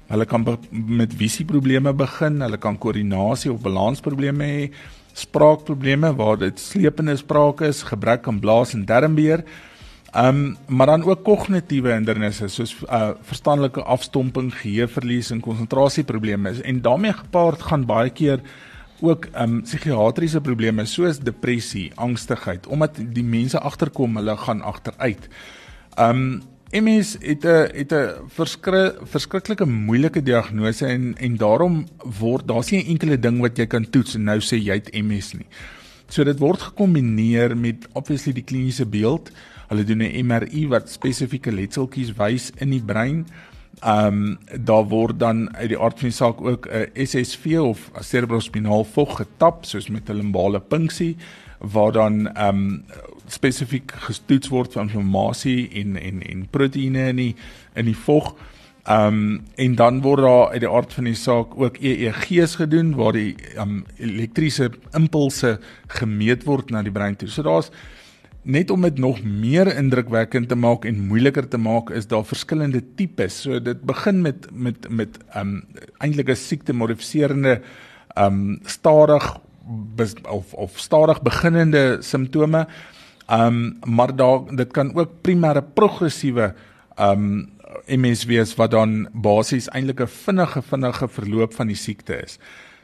Hulle 0.08 0.26
kan 0.26 0.44
be 0.44 0.58
met 0.72 1.14
visieprobleme 1.14 1.94
begin, 1.94 2.42
hulle 2.42 2.58
kan 2.58 2.78
koördinasie 2.78 3.52
of 3.52 3.62
balansprobleme 3.62 4.48
hê, 4.48 4.72
spraakprobleme 5.14 6.16
waar 6.16 6.38
dit 6.38 6.60
slepende 6.60 7.16
sprake 7.16 7.68
is, 7.68 7.84
gebrek 7.84 8.28
aan 8.28 8.40
blaas 8.40 8.74
en 8.74 8.86
darmbeheer. 8.86 9.44
Um, 10.16 10.58
maar 10.68 10.88
dan 10.88 11.04
ook 11.04 11.24
kognitiewe 11.24 11.94
hindernisse 11.94 12.48
soos 12.52 12.76
uh 12.84 13.14
verstandelike 13.24 13.84
afstomping, 13.84 14.52
geheueverlies 14.52 15.32
en 15.32 15.40
konsentrasieprobleme 15.40 16.52
en 16.62 16.82
daarmee 16.82 17.14
gepaard 17.14 17.62
gaan 17.62 17.86
baie 17.88 18.10
keer 18.10 18.42
ook 19.00 19.30
um 19.40 19.62
psigiatriese 19.62 20.42
probleme 20.42 20.86
soos 20.86 21.20
depressie, 21.20 21.92
angstigheid 21.96 22.68
omdat 22.68 23.00
die 23.00 23.24
mense 23.24 23.60
agterkom 23.60 24.20
hulle 24.20 24.36
gaan 24.38 24.62
agteruit. 24.62 25.30
Um 25.96 26.42
MS 26.72 27.18
het 27.20 27.44
'n 27.44 27.68
het 27.76 27.92
'n 27.92 28.28
verskrik 28.28 28.96
verskriklike 29.04 29.66
moeilike 29.66 30.24
diagnose 30.24 30.86
en 30.86 31.18
en 31.18 31.36
daarom 31.38 31.88
word 32.20 32.48
daar's 32.48 32.72
nie 32.72 32.84
'n 32.84 32.88
enkele 32.88 33.20
ding 33.20 33.40
wat 33.40 33.58
jy 33.58 33.66
kan 33.66 33.90
toets 33.90 34.16
en 34.16 34.24
nou 34.24 34.40
sê 34.40 34.56
jy 34.56 34.74
het 34.74 34.94
MS 34.94 35.34
nie. 35.34 35.48
So 36.08 36.24
dit 36.24 36.40
word 36.40 36.62
gekombineer 36.62 37.58
met 37.58 37.88
obviously 37.94 38.34
die 38.34 38.44
kliniese 38.44 38.86
beeld. 38.86 39.32
Hulle 39.68 39.84
doen 39.84 40.02
'n 40.02 40.26
MRI 40.26 40.68
wat 40.68 40.90
spesifieke 40.90 41.52
letseltjies 41.52 42.14
wys 42.16 42.52
in 42.58 42.70
die 42.70 42.84
brein. 42.84 43.26
Ehm 43.82 44.08
um, 44.08 44.38
daar 44.66 44.88
word 44.88 45.20
dan 45.20 45.56
uit 45.56 45.70
die 45.70 45.80
aard 45.80 46.00
van 46.00 46.10
die 46.10 46.18
saak 46.18 46.42
ook 46.42 46.68
'n 46.68 47.06
SSV 47.06 47.58
of 47.60 47.92
cerebrospinaal 48.00 48.84
vog 48.84 49.18
getap 49.18 49.66
soos 49.66 49.90
met 49.90 50.10
'n 50.10 50.14
limbale 50.14 50.60
punksie 50.60 51.18
waar 51.62 51.92
dan 51.92 52.28
ehm 52.34 52.56
um, 52.56 52.84
spesifiek 53.32 53.92
gestoets 53.96 54.50
word 54.52 54.74
vir 54.74 54.82
inflammasie 54.82 55.70
en 55.82 55.96
en 55.96 56.22
en 56.22 56.48
proteïene 56.52 57.08
in 57.14 57.16
die 57.22 57.36
in 57.76 57.86
die 57.86 57.98
vog. 57.98 58.34
Ehm 58.84 59.08
um, 59.08 59.42
en 59.56 59.76
dan 59.76 60.02
word 60.02 60.22
daar 60.26 60.52
uit 60.52 60.60
die 60.60 60.70
aard 60.70 60.94
van 60.94 61.04
die 61.04 61.16
saak 61.16 61.54
ook 61.56 61.78
EEG's 61.78 62.56
gedoen 62.56 62.96
waar 62.96 63.14
die 63.14 63.36
ehm 63.56 63.62
um, 63.62 63.86
elektriese 63.98 64.72
impulse 64.98 65.60
gemeet 65.88 66.44
word 66.44 66.72
na 66.72 66.82
die 66.82 66.92
brein 66.92 67.16
toe. 67.16 67.30
So 67.30 67.44
daar's 67.44 67.72
net 68.42 68.72
om 68.72 68.82
dit 68.82 68.98
nog 68.98 69.22
meer 69.24 69.70
indrukwekkend 69.76 70.50
te 70.50 70.56
maak 70.56 70.86
en 70.86 71.06
moeiliker 71.08 71.48
te 71.48 71.58
maak 71.58 71.92
is 71.94 72.08
daar 72.08 72.26
verskillende 72.26 72.82
tipes. 72.96 73.42
So 73.42 73.60
dit 73.60 73.82
begin 73.86 74.22
met 74.22 74.48
met 74.52 74.90
met 74.90 75.18
um 75.38 75.62
eintlik 76.00 76.30
'n 76.30 76.36
siekte 76.36 76.74
modifiserende 76.74 77.62
um 78.18 78.60
stadig 78.66 79.38
of 80.30 80.54
of 80.54 80.80
stadig 80.80 81.22
beginnende 81.22 81.98
simptome. 82.00 82.68
Um 83.30 83.78
maar 83.84 84.16
daar 84.16 84.56
dit 84.56 84.72
kan 84.72 84.96
ook 84.96 85.22
primêre 85.22 85.64
progressiewe 85.74 86.54
um 87.00 87.50
MS 87.88 88.26
wees 88.26 88.56
wat 88.56 88.72
dan 88.72 89.08
basies 89.14 89.70
eintlik 89.70 90.02
'n 90.02 90.08
vinnige 90.08 90.62
vinnige 90.62 91.08
verloop 91.08 91.54
van 91.54 91.68
die 91.68 91.76
siekte 91.76 92.24
is. 92.24 92.40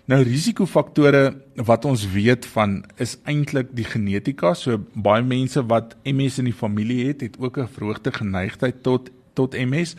Nou 0.06 0.24
risikofaktore 0.24 1.36
wat 1.56 1.86
ons 1.86 2.06
weet 2.12 2.46
van 2.46 2.86
is 2.96 3.18
eintlik 3.24 3.68
die 3.76 3.86
genetika. 3.86 4.54
So 4.54 4.80
baie 4.94 5.24
mense 5.24 5.66
wat 5.66 5.96
MS 6.04 6.38
in 6.40 6.48
die 6.48 6.56
familie 6.56 7.08
het, 7.08 7.22
het 7.22 7.36
ook 7.40 7.58
'n 7.58 7.68
verhoogde 7.68 8.12
geneigtheid 8.12 8.84
tot 8.84 9.10
tot 9.34 9.54
MS. 9.54 9.96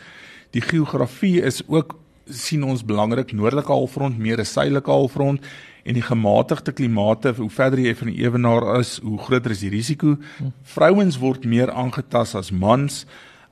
Die 0.51 0.61
geografie 0.61 1.41
is 1.41 1.61
ook 1.67 1.95
sien 2.29 2.63
ons 2.63 2.85
belangrik 2.85 3.33
noordelike 3.33 3.71
halfrond, 3.71 4.17
meer 4.17 4.39
'n 4.39 4.45
suidelike 4.45 4.91
halfrond 4.91 5.39
en 5.83 5.93
die 5.93 6.01
gematigde 6.01 6.71
klimate, 6.71 7.33
hoe 7.37 7.49
verder 7.49 7.79
jy 7.79 7.95
van 7.95 8.07
die 8.07 8.23
ewenaar 8.23 8.79
is, 8.79 8.99
hoe 9.03 9.17
groter 9.17 9.51
is 9.51 9.59
die 9.59 9.69
risiko. 9.69 10.17
Vrouens 10.63 11.17
word 11.17 11.45
meer 11.45 11.71
aangetast 11.71 12.35
as 12.35 12.51
mans 12.51 13.05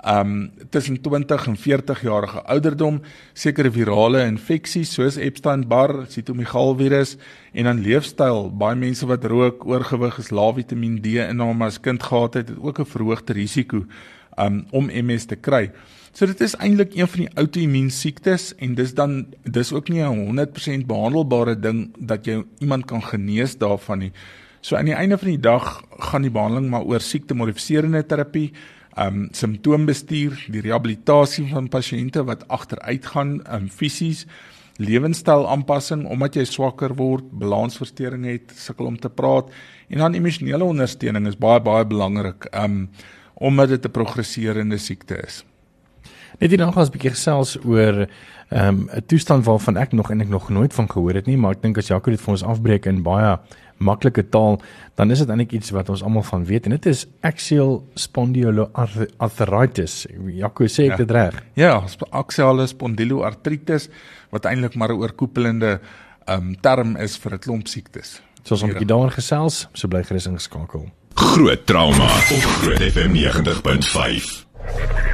um 0.05 0.51
tussen 0.69 1.01
20 1.01 1.47
en 1.47 1.57
40 1.57 2.01
jarige 2.01 2.41
ouderdom 2.45 3.01
sekere 3.33 3.71
virale 3.71 4.21
infeksies 4.27 4.93
soos 4.93 5.17
Epstein-Barr, 5.17 6.05
sitomegaalvirus 6.07 7.17
en 7.53 7.63
dan 7.63 7.81
leefstyl. 7.81 8.51
Baie 8.53 8.75
mense 8.75 9.05
wat 9.05 9.25
rook, 9.25 9.65
oorgewig 9.65 10.19
is, 10.21 10.31
lae 10.31 10.53
Vitamiin 10.53 11.01
D 11.01 11.17
inname 11.25 11.65
as 11.65 11.81
kind 11.81 12.03
gehad 12.03 12.33
het, 12.33 12.49
het 12.49 12.59
ook 12.61 12.79
'n 12.79 12.85
verhoogde 12.85 13.33
risiko 13.33 13.85
um 14.37 14.65
om 14.71 14.85
MS 14.85 15.25
te 15.25 15.35
kry. 15.35 15.71
So 16.17 16.25
dit 16.25 16.39
is 16.41 16.55
eintlik 16.57 16.95
een 16.97 17.05
van 17.05 17.19
die 17.21 17.33
outoimmuun 17.37 17.91
siektes 17.93 18.47
en 18.65 18.71
dis 18.73 18.95
dan 18.97 19.11
dis 19.45 19.69
ook 19.69 19.89
nie 19.93 20.01
'n 20.01 20.23
100% 20.25 20.87
behandelbare 20.89 21.53
ding 21.59 21.93
dat 21.99 22.25
jy 22.25 22.43
iemand 22.57 22.85
kan 22.85 23.03
genees 23.03 23.57
daarvan 23.57 23.99
nie. 23.99 24.11
So 24.61 24.75
aan 24.75 24.85
die 24.85 24.95
einde 24.95 25.17
van 25.17 25.27
die 25.27 25.39
dag 25.39 25.83
gaan 25.99 26.21
die 26.21 26.31
behandeling 26.31 26.69
maar 26.69 26.81
oor 26.81 26.99
siekte 26.99 27.33
modifiserende 27.33 28.05
terapie 28.05 28.51
um 28.97 29.27
simptoombestuur, 29.31 30.45
die 30.49 30.61
rehabilitasie 30.61 31.47
van 31.51 31.69
pasiënte 31.69 32.23
wat 32.23 32.47
agteruit 32.47 33.05
gaan 33.05 33.41
um 33.53 33.69
fisies, 33.69 34.25
lewenstyl 34.77 35.47
aanpassing 35.47 36.07
omdat 36.07 36.35
jy 36.35 36.43
swakker 36.43 36.95
word, 36.95 37.29
balansversteuring 37.31 38.25
het, 38.25 38.53
sukkel 38.55 38.85
om 38.85 38.99
te 38.99 39.09
praat 39.09 39.51
en 39.89 39.97
dan 39.97 40.13
emosionele 40.13 40.63
ondersteuning 40.63 41.27
is 41.27 41.37
baie 41.37 41.61
baie 41.61 41.85
belangrik 41.85 42.47
um 42.53 42.89
omdat 43.33 43.69
dit 43.69 43.85
'n 43.85 43.91
progresserende 43.91 44.77
siekte 44.77 45.15
is. 45.27 45.45
Net 46.37 46.51
hierna 46.53 46.69
gaan 46.69 46.83
ons 46.83 46.89
'n 46.89 46.93
bietjie 46.93 47.15
gesels 47.15 47.57
oor 47.65 48.05
ehm, 48.49 48.49
'n 48.49 48.89
um, 48.93 49.05
toestand 49.07 49.45
waarvan 49.45 49.77
ek 49.77 49.91
nog 49.91 50.09
eintlik 50.09 50.29
nog 50.29 50.49
nooit 50.49 50.73
van 50.73 50.89
gehoor 50.89 51.13
het 51.13 51.25
nie, 51.25 51.37
maar 51.37 51.51
ek 51.51 51.61
dink 51.61 51.77
as 51.77 51.87
Jaco 51.87 52.11
dit 52.11 52.21
vir 52.21 52.31
ons 52.31 52.43
afbreek 52.43 52.85
in 52.85 53.03
baie 53.03 53.39
maklike 53.79 54.29
taal, 54.29 54.61
dan 54.95 55.11
is 55.11 55.19
dit 55.19 55.29
eintlik 55.29 55.51
iets 55.51 55.69
wat 55.69 55.89
ons 55.89 56.03
almal 56.03 56.23
van 56.23 56.45
weet 56.45 56.65
en 56.65 56.71
dit 56.71 56.85
is 56.85 57.07
axial 57.21 57.83
spondyloarthritis. 57.95 60.07
Jaco 60.33 60.65
sê 60.65 60.83
ek 60.83 60.89
ja. 60.89 60.97
dit 60.97 61.11
reg? 61.11 61.43
Ja, 61.53 61.83
axial 62.11 62.67
spondyloarthritis 62.67 63.89
wat 64.29 64.45
eintlik 64.45 64.75
maar 64.75 64.89
'n 64.89 64.97
oorkoepelende 64.97 65.79
um, 66.29 66.55
term 66.61 66.97
is 66.97 67.17
vir 67.17 67.33
'n 67.33 67.39
klomp 67.39 67.67
siektes. 67.67 68.21
So 68.43 68.53
ons 68.53 68.63
'n 68.63 68.67
bietjie 68.67 68.87
daaroor 68.87 69.11
gesels, 69.11 69.67
so 69.73 69.87
bly 69.87 70.03
gerus 70.03 70.27
ingeskakel. 70.27 70.89
Groot 71.15 71.65
trauma 71.65 72.05
op 72.05 72.43
Groot 72.61 72.81
FM 72.81 73.13
90.5. 73.13 75.06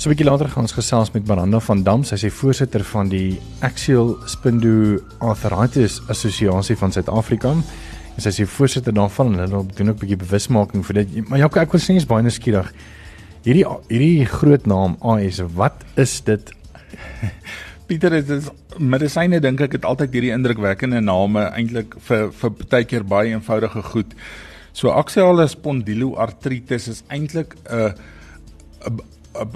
So 0.00 0.08
'n 0.08 0.14
bietjie 0.14 0.30
later 0.30 0.48
gaan 0.48 0.64
ons 0.64 0.72
gesels 0.72 1.10
met 1.12 1.26
Maranda 1.28 1.58
van 1.60 1.82
Dam, 1.82 2.04
sy 2.04 2.14
is 2.14 2.32
voorsitter 2.32 2.80
van 2.84 3.08
die 3.08 3.38
Axial 3.60 4.16
Spondyloarthritis 4.24 6.00
Assosiasie 6.08 6.76
van 6.76 6.92
Suid-Afrika. 6.92 7.50
En 7.50 8.16
sy 8.16 8.28
is 8.28 8.36
die 8.36 8.46
voorsitter 8.46 8.94
daarvan 8.96 9.34
en 9.34 9.38
hulle 9.44 9.66
doen 9.66 9.88
ook 9.88 9.96
'n 9.96 10.00
bietjie 10.00 10.16
bewusmaking 10.16 10.86
vir 10.86 10.94
dit. 10.94 11.28
Maar 11.28 11.38
ja, 11.38 11.50
ek 11.52 11.72
wil 11.72 11.80
sê 11.80 11.96
is 11.96 12.06
baie 12.06 12.22
nuuskierig. 12.22 12.72
Hierdie 13.44 13.66
hierdie 13.88 14.24
groot 14.24 14.66
naam 14.66 14.96
AS, 15.00 15.42
wat 15.54 15.84
is 15.96 16.22
dit? 16.22 16.50
Pieter, 17.86 18.10
dit 18.10 18.30
is 18.30 18.48
medisyne 18.78 19.38
dink 19.40 19.60
ek 19.60 19.72
het 19.72 19.84
altyd 19.84 20.12
hierdie 20.12 20.32
indrukwekkende 20.32 21.00
name 21.00 21.40
eintlik 21.52 21.94
vir 22.00 22.32
vir 22.32 22.50
baie 22.50 22.84
keer 22.84 23.04
baie 23.04 23.34
eenvoudige 23.34 23.82
goed. 23.82 24.14
So 24.72 24.88
axiale 24.88 25.46
spondyloartritis 25.46 26.88
is 26.88 27.02
eintlik 27.08 27.54
'n 27.68 27.74
uh, 27.76 27.92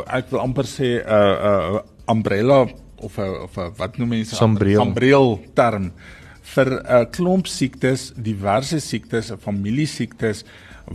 ek 0.07 0.31
wil 0.31 0.41
amper 0.41 0.67
sê 0.69 1.01
'n 1.01 1.07
uh, 1.07 1.35
'n 1.35 1.77
uh, 1.77 1.83
umbrella 2.09 2.61
of 2.97 3.19
'n 3.19 3.43
of 3.47 3.59
'n 3.59 3.73
wat 3.77 3.99
noem 3.99 4.09
mense 4.09 4.37
umbreel 4.81 5.41
term 5.55 5.93
vir 6.55 6.69
'n 6.71 6.81
uh, 6.87 7.05
klomp 7.11 7.47
siektes, 7.47 8.13
diverse 8.17 8.81
siektes, 8.81 9.33
familiesiektes 9.41 10.45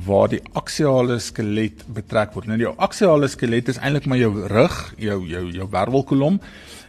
waar 0.05 0.29
die 0.29 0.41
aksiale 0.53 1.19
skelet 1.19 1.83
betrek 1.87 2.35
word. 2.35 2.47
Nou 2.47 2.57
die 2.57 2.69
aksiale 2.77 3.27
skelet 3.27 3.69
is 3.69 3.79
eintlik 3.81 4.05
maar 4.05 4.21
jou 4.21 4.47
rug, 4.47 4.93
jou 4.97 5.25
jou 5.27 5.51
jou 5.51 5.67
wervelkolom 5.69 6.39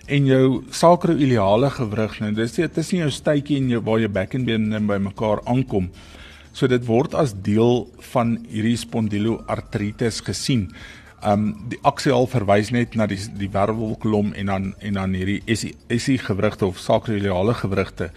en 0.07 0.27
jou 0.27 0.63
sacroiliale 0.71 1.71
gewrig. 1.71 2.21
Nou 2.21 2.33
dis 2.33 2.53
dit 2.53 2.79
is 2.79 2.93
nie 2.93 3.01
jou 3.01 3.11
stuitjie 3.11 3.57
en 3.57 3.71
jou 3.71 3.83
waar 3.87 4.01
jou 4.01 4.09
bekkenbeen 4.09 4.87
bymekaar 4.87 5.41
aankom. 5.47 5.91
So 6.53 6.67
dit 6.67 6.85
word 6.87 7.15
as 7.15 7.33
deel 7.33 7.87
van 8.13 8.35
hierdie 8.51 8.77
spondyloartritis 8.77 10.21
gesien. 10.27 10.69
Um 11.27 11.51
die 11.69 11.79
aksiaal 11.85 12.25
verwys 12.33 12.71
net 12.73 12.95
na 12.97 13.07
die 13.11 13.19
die 13.37 13.51
wervelkolom 13.53 14.33
en 14.33 14.53
dan 14.53 14.73
en 14.81 14.97
dan 14.97 15.15
hierdie 15.15 15.43
SI 15.53 16.17
gewrigte 16.19 16.67
of 16.67 16.81
sacroiliale 16.81 17.55
gewrigte. 17.61 18.11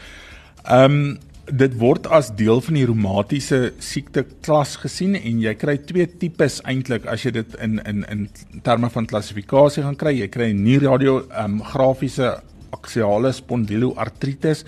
Um 0.72 1.20
dit 1.44 1.74
word 1.76 2.08
as 2.08 2.30
deel 2.40 2.62
van 2.64 2.78
die 2.78 2.86
reumatiese 2.88 3.74
siekte 3.84 4.24
klas 4.46 4.78
gesien 4.80 5.18
en 5.20 5.42
jy 5.44 5.52
kry 5.60 5.76
twee 5.84 6.08
tipes 6.08 6.62
eintlik 6.64 7.04
as 7.12 7.26
jy 7.26 7.34
dit 7.36 7.58
in 7.60 7.82
in 7.84 8.06
in 8.08 8.28
terme 8.64 8.90
van 8.90 9.10
klassifikasie 9.12 9.84
gaan 9.84 10.00
kry. 10.00 10.16
Jy 10.22 10.30
kry 10.32 10.52
nie 10.56 10.80
radio 10.80 11.20
um 11.44 11.60
grafiese 11.74 12.38
aksiale 12.72 13.34
spondyloartritis 13.36 14.64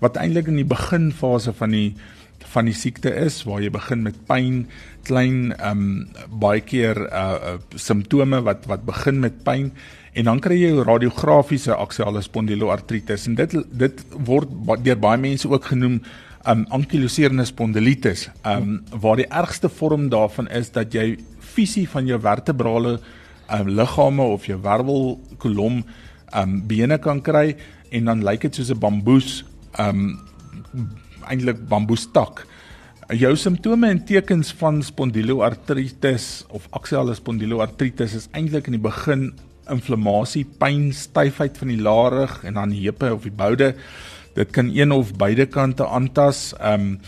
wat 0.00 0.16
eintlik 0.20 0.48
in 0.48 0.62
die 0.62 0.68
beginfase 0.68 1.52
van 1.56 1.76
die 1.76 1.90
van 2.56 2.70
die 2.70 2.76
siekte 2.76 3.12
is 3.12 3.42
waar 3.44 3.60
jy 3.60 3.70
begin 3.74 4.02
met 4.06 4.16
pyn, 4.28 4.64
klein 5.06 5.52
ehm 5.58 5.84
um, 5.84 6.30
baie 6.40 6.64
keer 6.64 6.98
uh, 7.06 7.54
uh 7.54 7.78
simptome 7.88 8.40
wat 8.46 8.64
wat 8.70 8.86
begin 8.88 9.20
met 9.20 9.42
pyn 9.44 9.70
en 10.16 10.30
dan 10.30 10.40
kry 10.40 10.56
jy 10.56 10.70
radiografiese 10.88 11.76
aksiale 11.76 12.22
spondyloartritis 12.24 13.28
en 13.28 13.36
dit 13.38 13.58
dit 13.84 14.00
word 14.28 14.48
deur 14.84 14.98
baie 15.02 15.20
mense 15.20 15.48
ook 15.48 15.68
genoem 15.72 16.00
um 16.50 16.64
ankyloserende 16.78 17.46
spondilitis 17.48 18.26
um 18.46 18.80
waar 19.04 19.20
die 19.20 19.28
ergste 19.28 19.68
vorm 19.68 20.08
daarvan 20.10 20.48
is 20.48 20.72
dat 20.74 20.94
jy 20.94 21.16
fisie 21.54 21.86
van 21.92 22.08
jou 22.08 22.18
vertebrale 22.22 22.96
um 23.58 23.72
liggame 23.80 24.30
of 24.36 24.46
jou 24.50 24.58
wervelkolom 24.62 25.82
um 26.42 26.60
bene 26.70 26.98
kan 26.98 27.22
kry 27.22 27.50
en 27.90 28.10
dan 28.10 28.24
lyk 28.26 28.48
dit 28.48 28.54
soos 28.60 28.72
'n 28.74 28.80
bamboes 28.80 29.44
um 29.78 30.18
eintlik 31.30 31.66
bamboestak 31.68 32.46
Jou 33.14 33.36
simptome 33.38 33.86
en 33.86 34.00
tekens 34.02 34.48
van 34.58 34.80
spondyloartritis 34.82 36.24
of 36.50 36.64
aksiale 36.74 37.12
spondyloartritis 37.14 38.16
is 38.18 38.24
eintlik 38.34 38.66
in 38.66 38.74
die 38.74 38.82
begin 38.82 39.28
inflammasie, 39.70 40.42
pyn, 40.58 40.88
styfheid 40.90 41.54
van 41.60 41.70
die 41.70 41.78
larig 41.78 42.34
en 42.42 42.58
dan 42.58 42.74
heupe 42.74 43.12
of 43.14 43.22
die 43.22 43.30
boude. 43.30 43.68
Dit 44.34 44.50
kan 44.56 44.72
een 44.74 44.90
of 44.90 45.12
beide 45.14 45.46
kante 45.46 45.86
aantas. 45.86 46.50
Ehm 46.58 46.96
um, 46.96 46.98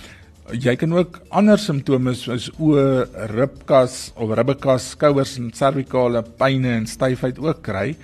jy 0.54 0.76
kan 0.80 0.94
ook 0.94 1.18
ander 1.34 1.58
simptome 1.60 2.14
soos 2.16 2.46
oë, 2.56 3.26
ribkas 3.34 4.12
of 4.16 4.30
ribbekas, 4.38 4.92
skouers 4.94 5.34
en 5.42 5.50
servikale 5.52 6.22
pyne 6.38 6.76
en 6.78 6.86
styfheid 6.86 7.42
ook 7.42 7.66
kry. 7.66 7.96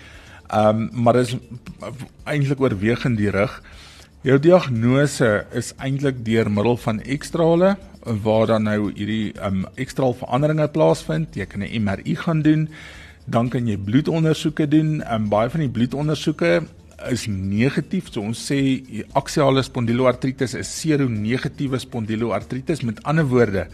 Ehm 0.51 0.83
um, 0.83 0.91
maar 1.07 1.23
dis 1.23 1.37
eintlik 2.27 2.61
oorwegend 2.61 3.23
die 3.23 3.31
rug. 3.31 3.55
Jou 4.25 4.39
diagnose 4.41 5.27
is 5.53 5.75
eintlik 5.85 6.23
deur 6.25 6.49
middel 6.49 6.79
van 6.81 7.03
ekstrale 7.13 7.75
waar 8.25 8.47
dan 8.49 8.63
nou 8.65 8.87
hierdie 8.87 9.35
um 9.45 9.67
ekstraal 9.77 10.15
veranderinge 10.17 10.65
plaasvind. 10.73 11.37
Jy 11.37 11.45
kan 11.45 11.61
'n 11.61 11.83
MRI 11.85 12.15
gaan 12.17 12.41
doen. 12.41 12.69
Dan 13.27 13.51
kan 13.51 13.69
jy 13.69 13.77
bloedondersoeke 13.77 14.69
doen. 14.69 15.05
Um 15.13 15.29
baie 15.29 15.51
van 15.51 15.61
die 15.61 15.69
bloedondersoeke 15.69 16.65
is 17.11 17.27
negatief. 17.27 18.09
So 18.13 18.23
ons 18.23 18.41
sê 18.51 18.81
aksiale 19.13 19.63
spondyloartritis 19.63 20.55
is 20.55 20.81
seronegatiewe 20.81 21.79
spondyloartritis. 21.79 22.83
Met 22.83 23.03
ander 23.03 23.29
woorde, 23.29 23.67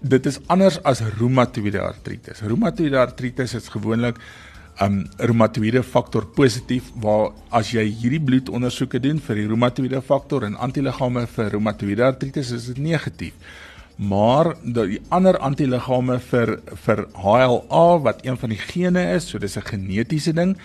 dit 0.00 0.26
is 0.26 0.40
anders 0.46 0.82
as 0.82 1.00
reumatoïde 1.00 1.80
artritis. 1.80 2.40
Reumatoïde 2.40 2.96
artritis 2.96 3.54
is 3.54 3.68
gewoonlik 3.68 4.16
um 4.82 5.04
reumatoïde 5.18 5.82
faktor 5.86 6.26
positief 6.34 6.90
waar 7.02 7.30
as 7.54 7.70
jy 7.74 7.84
hierdie 8.00 8.22
bloedondersoeke 8.22 8.98
doen 9.02 9.20
vir 9.22 9.38
die 9.38 9.46
reumatoïde 9.46 10.00
faktor 10.02 10.46
en 10.48 10.56
antiliggame 10.56 11.26
vir 11.36 11.52
reumatoïde 11.54 12.02
artritis 12.02 12.50
is 12.56 12.66
dit 12.72 12.82
negatief. 12.82 13.34
Maar 13.96 14.56
die 14.66 14.98
ander 15.14 15.38
antiliggame 15.38 16.18
vir 16.30 16.56
vir 16.86 17.04
HLA 17.14 17.86
wat 18.02 18.24
een 18.26 18.36
van 18.36 18.50
die 18.50 18.58
gene 18.58 19.04
is, 19.14 19.28
so 19.30 19.38
dis 19.38 19.56
'n 19.56 19.62
genetiese 19.62 20.32
ding. 20.32 20.56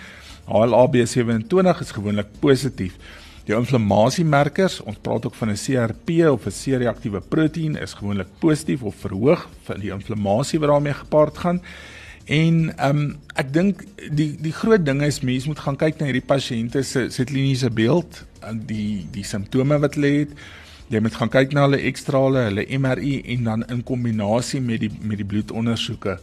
HLA-B27 0.47 1.81
is 1.81 1.91
gewoonlik 1.91 2.27
positief. 2.39 2.97
Die 3.45 3.55
inflammasiemerkers, 3.55 4.79
ons 4.81 4.97
praat 5.01 5.25
ook 5.25 5.35
van 5.35 5.49
'n 5.49 5.57
CRP 5.57 6.09
of 6.31 6.45
'n 6.45 6.51
C-reaktiewe 6.51 7.21
proteïen 7.21 7.77
is 7.81 7.93
gewoonlik 7.93 8.27
positief 8.39 8.83
of 8.83 8.95
verhoog 8.95 9.47
vir 9.63 9.79
die 9.79 9.91
inflammasie 9.91 10.59
wat 10.59 10.69
daarmee 10.69 10.93
gepaard 10.93 11.37
gaan. 11.37 11.61
En 12.29 12.57
ehm 12.77 12.97
um, 12.97 13.05
ek 13.41 13.47
dink 13.55 13.79
die 14.13 14.35
die 14.37 14.53
groot 14.53 14.83
ding 14.85 15.01
is 15.01 15.23
mense 15.25 15.49
moet 15.49 15.61
gaan 15.65 15.77
kyk 15.81 15.97
na 15.97 16.09
hierdie 16.09 16.27
pasiënte 16.29 16.83
se 16.85 17.07
se 17.09 17.23
kliniese 17.25 17.71
beeld 17.73 18.19
en 18.45 18.59
die 18.69 19.07
die 19.15 19.25
simptome 19.25 19.79
wat 19.81 19.97
hulle 19.97 20.11
het. 20.19 20.35
Jy 20.93 21.01
moet 21.05 21.17
gaan 21.17 21.31
kyk 21.33 21.55
na 21.57 21.63
hulle 21.65 21.79
ekstrale, 21.89 22.43
hulle 22.49 22.65
MRI 22.69 23.15
en 23.33 23.49
dan 23.49 23.65
in 23.73 23.81
kombinasie 23.85 24.61
met 24.61 24.83
die 24.83 24.91
met 25.01 25.17
die 25.23 25.25
bloedondersoeke. 25.31 26.19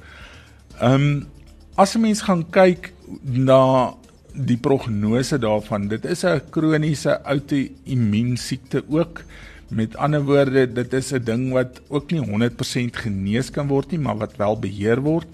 Ehm 0.78 1.08
um, 1.08 1.26
as 1.74 1.96
'n 1.96 2.00
mens 2.06 2.22
gaan 2.22 2.46
kyk 2.54 2.92
na 3.22 3.94
die 4.32 4.56
prognose 4.56 5.38
daarvan, 5.38 5.88
dit 5.88 6.04
is 6.04 6.24
'n 6.24 6.40
kroniese 6.50 7.18
outoimmuunsiekte 7.24 8.84
ook. 8.88 9.24
Met 9.68 9.96
ander 9.96 10.22
woorde, 10.22 10.72
dit 10.72 10.92
is 10.92 11.12
'n 11.12 11.24
ding 11.24 11.52
wat 11.52 11.80
ook 11.88 12.10
nie 12.10 12.20
100% 12.20 12.96
genees 12.96 13.50
kan 13.50 13.66
word 13.66 13.90
nie, 13.90 14.00
maar 14.00 14.16
wat 14.16 14.36
wel 14.36 14.58
beheer 14.58 15.00
word. 15.00 15.26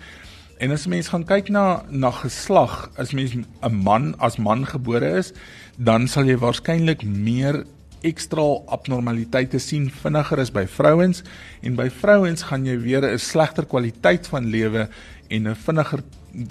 En 0.62 0.70
as 0.70 0.84
mens 0.86 1.08
gaan 1.10 1.24
kyk 1.26 1.48
na 1.50 1.82
na 1.90 2.12
geslag, 2.14 2.90
as 2.94 3.10
mens 3.12 3.34
'n 3.34 3.46
man 3.82 4.14
as 4.18 4.36
man 4.38 4.62
gebore 4.66 5.18
is, 5.18 5.32
dan 5.76 6.06
sal 6.06 6.24
jy 6.24 6.36
waarskynlik 6.38 7.02
meer 7.02 7.64
ekstra 8.02 8.44
abnormaliteite 8.66 9.58
sien 9.58 9.90
vinniger 9.90 10.38
as 10.38 10.52
by 10.54 10.66
vrouens 10.66 11.22
en 11.62 11.74
by 11.74 11.88
vrouens 11.90 12.42
gaan 12.42 12.66
jy 12.66 12.78
weer 12.78 13.02
'n 13.02 13.18
slegter 13.18 13.66
kwaliteit 13.66 14.26
van 14.26 14.46
lewe 14.46 14.88
en 15.30 15.48
'n 15.48 15.54
vinniger 15.54 16.02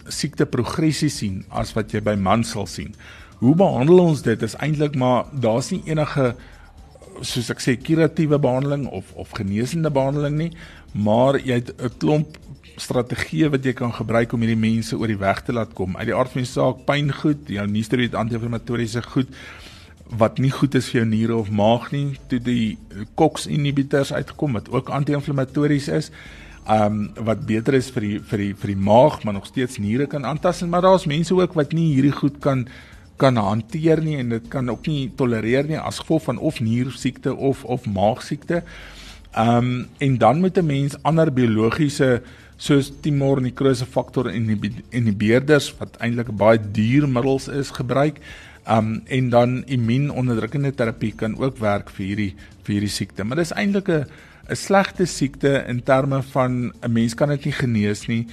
siekteprogressie 0.08 1.10
sien 1.10 1.46
as 1.50 1.74
wat 1.74 1.92
jy 1.92 2.02
by 2.02 2.16
mans 2.16 2.52
sal 2.52 2.68
sien. 2.68 2.94
Hoe 3.40 3.56
behandel 3.56 4.00
ons 4.00 4.22
dit 4.22 4.42
is 4.42 4.56
eintlik 4.56 4.96
maar 4.96 5.26
daar's 5.32 5.72
nie 5.72 5.84
enige 5.86 6.36
soos 7.22 7.50
ek 7.54 7.62
sê 7.64 7.78
kuratiewe 7.78 8.40
behandeling 8.42 8.88
of 8.90 9.14
of 9.16 9.34
genesende 9.38 9.92
behandeling 9.94 10.38
nie, 10.38 10.52
maar 10.94 11.40
jy 11.40 11.62
het 11.62 11.72
'n 11.78 11.98
klomp 11.98 12.38
strategieë 12.78 13.52
wat 13.52 13.66
jy 13.66 13.74
kan 13.74 13.94
gebruik 13.94 14.34
om 14.34 14.44
hierdie 14.44 14.60
mense 14.60 14.98
oor 14.98 15.08
die 15.08 15.20
weg 15.20 15.42
te 15.46 15.54
laat 15.54 15.74
kom. 15.74 15.98
Uit 15.98 16.08
die 16.10 16.16
aard 16.16 16.32
van 16.32 16.42
die 16.42 16.52
saak, 16.52 16.86
pyn 16.88 17.12
goed, 17.12 17.48
jou 17.48 17.68
nie 17.68 17.84
steroïde 17.84 18.18
anti-inflammatoriese 18.18 19.04
goed 19.14 19.28
wat 20.12 20.40
nie 20.44 20.52
goed 20.52 20.76
is 20.76 20.90
vir 20.92 21.02
jou 21.02 21.08
niere 21.08 21.36
of 21.36 21.50
maag 21.56 21.92
nie, 21.92 22.18
toe 22.28 22.40
die 22.44 22.78
COX 23.16 23.48
inhibitors 23.48 24.12
uitgekom 24.12 24.58
wat 24.60 24.72
ook 24.72 24.90
anti-inflammatories 24.92 25.88
is. 25.88 26.12
Um 26.70 27.10
wat 27.16 27.46
beter 27.48 27.78
is 27.80 27.90
vir 27.96 28.02
die 28.02 28.18
vir 28.20 28.44
die 28.44 28.54
vir 28.54 28.74
die 28.74 28.82
maag, 28.90 29.24
maar 29.24 29.34
nog 29.34 29.48
steeds 29.48 29.80
niere 29.80 30.08
kan 30.08 30.26
aantas 30.26 30.62
en 30.62 30.70
maar 30.70 30.84
daar's 30.86 31.08
mense 31.10 31.36
ook 31.36 31.56
wat 31.56 31.72
nie 31.74 31.94
hierdie 31.94 32.16
goed 32.16 32.42
kan 32.44 32.68
kan 33.22 33.38
hanteer 33.38 34.02
nie 34.02 34.18
en 34.22 34.34
dit 34.34 34.48
kan 34.52 34.70
ook 34.74 34.88
nie 34.90 35.12
tolereer 35.18 35.70
nie 35.70 35.80
as 35.80 36.02
gevolg 36.02 36.26
van 36.30 36.42
of 36.52 36.60
niersiekte 36.64 37.36
of 37.36 37.64
of 37.64 37.86
maagsiekte. 37.86 38.64
Um 39.38 39.88
en 40.00 40.18
dan 40.18 40.42
moet 40.42 40.58
'n 40.58 40.66
mens 40.66 40.98
ander 41.04 41.32
biologiese 41.34 42.22
soos 42.58 42.92
timor 43.02 43.42
nikrose 43.42 43.86
faktor 43.86 44.30
inhibeerders 44.30 45.74
wat 45.80 45.98
eintlik 46.00 46.32
baie 46.38 46.60
duur 46.72 47.08
middels 47.10 47.48
is 47.48 47.72
gebruik. 47.72 48.20
Um 48.68 49.02
en 49.08 49.30
dan 49.30 49.64
immuunonderdrukkende 49.66 50.74
terapie 50.76 51.14
kan 51.16 51.38
ook 51.38 51.58
werk 51.58 51.90
vir 51.90 52.06
hierdie 52.06 52.36
vir 52.64 52.74
hierdie 52.74 52.96
siekte. 52.98 53.24
Maar 53.24 53.38
dis 53.38 53.54
eintlik 53.54 53.90
'n 53.90 54.06
'n 54.50 54.56
slegte 54.56 55.06
siekte 55.06 55.64
in 55.68 55.84
terme 55.84 56.22
van 56.34 56.74
'n 56.82 56.92
mens 56.92 57.14
kan 57.14 57.30
dit 57.30 57.46
nie 57.46 57.54
genees 57.54 58.08
nie. 58.08 58.28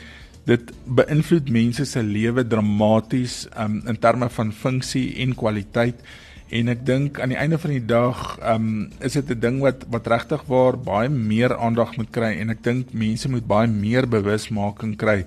Dit 0.49 0.71
beïnvloed 0.85 1.50
mense 1.52 1.85
se 1.85 2.00
lewe 2.02 2.47
dramaties 2.47 3.43
um 3.61 3.83
in 3.90 3.99
terme 4.00 4.31
van 4.33 4.52
funksie 4.52 5.11
en 5.25 5.35
kwaliteit. 5.37 6.00
En 6.49 6.73
ek 6.73 6.87
dink 6.88 7.21
aan 7.21 7.35
die 7.35 7.37
einde 7.37 7.59
van 7.61 7.75
die 7.75 7.85
dag, 7.85 8.38
um, 8.40 8.88
is 9.05 9.12
dit 9.12 9.31
'n 9.31 9.40
ding 9.40 9.61
wat 9.61 9.85
wat 9.93 10.09
regtig 10.09 10.43
waar 10.49 10.78
baie 10.78 11.09
meer 11.09 11.52
aandag 11.57 11.97
moet 11.97 12.11
kry 12.11 12.33
en 12.40 12.50
ek 12.50 12.62
dink 12.62 12.93
mense 12.93 13.28
moet 13.28 13.47
baie 13.47 13.69
meer 13.69 14.09
bewusmaking 14.09 14.97
kry 14.97 15.25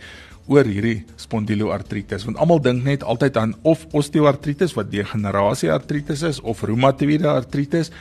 oor 0.50 0.66
hierdie 0.66 1.04
spondyloartritis 1.22 2.26
want 2.26 2.40
almal 2.42 2.62
dink 2.64 2.84
net 2.84 3.04
altyd 3.04 3.38
aan 3.38 3.54
of 3.62 3.86
osteoartritis 3.94 4.74
wat 4.74 4.92
degenerasie 4.92 5.72
artritis 5.72 6.24
is 6.28 6.42
of 6.42 6.64
reumatoïde 6.64 7.30
artritis 7.30 7.92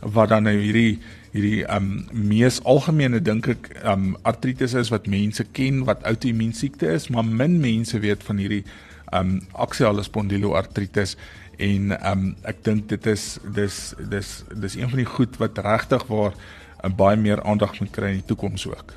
wat 0.00 0.32
dan 0.32 0.48
nou 0.48 0.56
hierdie 0.56 0.98
hierdie 1.34 1.64
ehm 1.66 1.76
um, 1.76 2.26
mees 2.30 2.60
algemene 2.62 3.20
dink 3.20 3.48
ek 3.50 3.70
ehm 3.82 3.92
um, 3.92 4.16
artritis 4.22 4.74
is 4.78 4.92
wat 4.94 5.08
mense 5.10 5.44
ken 5.52 5.82
wat 5.88 6.04
outoimmuun 6.06 6.54
siekte 6.54 6.92
is 6.94 7.08
maar 7.10 7.26
min 7.26 7.58
mense 7.60 7.98
weet 7.98 8.22
van 8.22 8.42
hierdie 8.42 8.62
ehm 8.64 9.34
um, 9.36 9.40
aksiale 9.66 10.02
spondyloartritis. 10.06 11.16
En 11.58 11.90
ehm 11.90 12.12
um, 12.12 12.36
ek 12.42 12.62
dink 12.66 12.88
dit 12.88 13.06
is 13.10 13.38
dis 13.56 13.78
dis 14.10 14.30
dis 14.54 14.76
een 14.78 14.90
van 14.90 15.02
die 15.02 15.10
goed 15.10 15.38
wat 15.42 15.58
regtig 15.58 16.06
waar 16.10 16.34
uh, 16.34 16.90
baie 16.90 17.16
meer 17.16 17.42
aandag 17.42 17.80
moet 17.80 17.90
kry 17.90 18.14
in 18.14 18.22
die 18.22 18.30
toekoms 18.30 18.66
ook. 18.70 18.94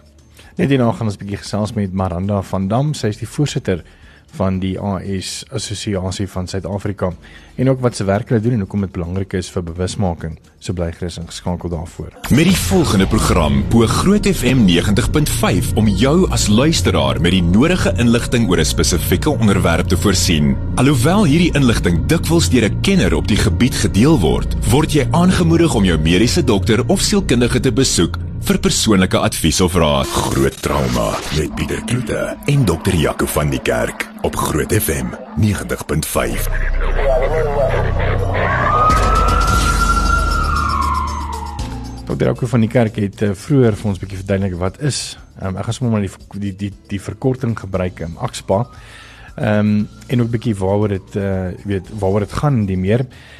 Net 0.57 0.69
hierna 0.69 0.91
gaan 0.91 1.09
ons 1.09 1.17
'n 1.17 1.25
bietjie 1.25 1.43
gesels 1.43 1.73
met 1.73 1.93
Maranda 1.93 2.41
van 2.41 2.67
Dam, 2.67 2.93
sy 2.93 3.07
is 3.07 3.17
die 3.17 3.29
voorsitter 3.29 3.83
van 4.37 4.59
die 4.59 4.77
AS 4.79 5.45
Assosiasie 5.49 6.27
van 6.27 6.47
Suid-Afrika 6.47 7.13
en 7.57 7.69
ook 7.69 7.81
wat 7.81 7.95
se 7.95 8.05
werk 8.05 8.29
hulle 8.29 8.41
doen 8.41 8.57
en 8.57 8.63
hoekom 8.65 8.85
dit 8.85 8.91
belangrik 8.93 9.33
is 9.37 9.49
vir 9.53 9.63
bewusmaking. 9.65 10.37
So 10.59 10.73
bly 10.77 10.91
gerus 10.93 11.17
ingeskakel 11.21 11.71
daarvoor. 11.73 12.13
Met 12.29 12.49
die 12.49 12.57
volgende 12.57 13.07
program 13.09 13.63
bo 13.71 13.87
Groot 13.89 14.29
FM 14.29 14.65
90.5 14.69 15.73
om 15.75 15.89
jou 15.89 16.29
as 16.33 16.47
luisteraar 16.47 17.21
met 17.21 17.33
die 17.33 17.43
nodige 17.43 17.93
inligting 17.97 18.49
oor 18.49 18.59
'n 18.59 18.65
spesifieke 18.65 19.29
onderwerp 19.29 19.87
te 19.87 19.97
voorsien. 19.97 20.55
Alhoewel 20.75 21.25
hierdie 21.25 21.53
inligting 21.53 22.05
dikwels 22.05 22.49
deur 22.49 22.69
'n 22.69 22.81
kenner 22.81 23.13
op 23.15 23.27
die 23.27 23.37
gebied 23.37 23.75
gedeel 23.75 24.19
word, 24.19 24.55
word 24.69 24.93
jy 24.93 25.07
aangemoedig 25.11 25.73
om 25.73 25.83
jou 25.83 25.97
mediese 25.99 26.43
dokter 26.43 26.83
of 26.87 27.01
sielkundige 27.01 27.59
te 27.59 27.71
besoek 27.71 28.17
vir 28.47 28.57
persoonlike 28.63 29.17
advies 29.17 29.61
of 29.61 29.75
raad. 29.75 30.07
Groot 30.07 30.61
trauma 30.61 31.09
met 31.35 31.55
Pieter 31.55 31.81
Kloete 31.83 32.37
en 32.45 32.65
dokter 32.65 32.95
Jaco 32.95 33.25
van 33.25 33.49
die 33.49 33.61
Kerk 33.61 34.07
op 34.21 34.35
Groot 34.35 34.73
FM 34.73 35.11
90.5. 35.35 36.86
Dokter 42.07 42.27
Jaco 42.27 42.47
van 42.47 42.63
die 42.63 42.69
Kerk 42.71 42.95
het 43.01 43.21
uh, 43.21 43.33
vroeër 43.35 43.75
vir 43.75 43.87
ons 43.89 43.97
'n 43.97 43.99
bietjie 43.99 44.19
verduidelik 44.21 44.53
wat 44.55 44.77
is. 44.79 45.17
Um, 45.43 45.57
ek 45.59 45.65
gaan 45.67 45.73
sommer 45.73 45.91
maar 45.91 46.05
die 46.07 46.39
die 46.39 46.53
die 46.55 46.71
die 46.87 46.99
verkorting 47.01 47.51
gebruik, 47.59 47.99
um, 47.99 48.15
AXPA. 48.17 48.59
Ehm 49.35 49.59
um, 49.59 49.87
en 50.07 50.21
ook 50.21 50.27
'n 50.27 50.31
bietjie 50.31 50.55
waaroor 50.55 50.87
dit 50.87 51.15
uh 51.15 51.51
weet 51.65 51.89
waaroor 51.99 52.19
dit 52.19 52.33
gaan 52.33 52.65
die 52.65 52.77
meer. 52.77 52.99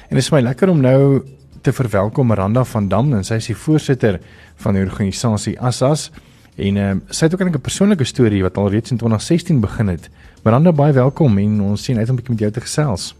En 0.10 0.16
dit 0.16 0.20
is 0.20 0.32
my 0.32 0.42
lekker 0.42 0.70
om 0.70 0.82
nou 0.82 1.24
te 1.62 1.72
verwelkom 1.72 2.28
Miranda 2.28 2.64
van 2.64 2.88
Dam 2.88 3.14
en 3.14 3.24
sy 3.24 3.36
is 3.36 3.46
die 3.46 3.56
voorsitter 3.56 4.20
van 4.56 4.74
die 4.74 4.84
organisasie 4.84 5.60
Assas 5.60 6.12
en 6.58 6.76
uh, 6.76 6.96
sy 7.10 7.26
het 7.26 7.34
ook 7.34 7.48
'n 7.48 7.62
persoonlike 7.62 8.04
storie 8.04 8.44
wat 8.44 8.58
al 8.58 8.70
reeds 8.70 8.92
in 8.92 8.98
2016 8.98 9.60
begin 9.60 9.88
het. 9.88 10.10
Miranda 10.44 10.72
baie 10.72 10.94
welkom 10.94 11.38
en 11.38 11.62
ons 11.62 11.84
sien 11.84 11.98
uit 11.98 12.10
om 12.10 12.14
'n 12.14 12.18
bietjie 12.18 12.34
met 12.34 12.40
jou 12.40 12.52
te 12.52 12.62
gesels. 12.62 13.16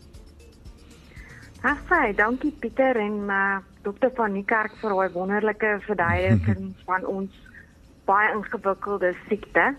Haai, 1.62 2.14
dankie 2.14 2.52
Pieter 2.52 2.96
en 3.02 3.16
uh, 3.34 3.58
dokter 3.82 4.12
van 4.14 4.36
Niekerk 4.38 4.76
vir 4.78 4.94
daai 4.94 5.14
wonderlike 5.16 5.72
verduideliking 5.88 6.68
van 6.90 7.06
ons 7.10 7.34
baie 8.06 8.30
ingewikkelde 8.36 9.16
siekte. 9.26 9.72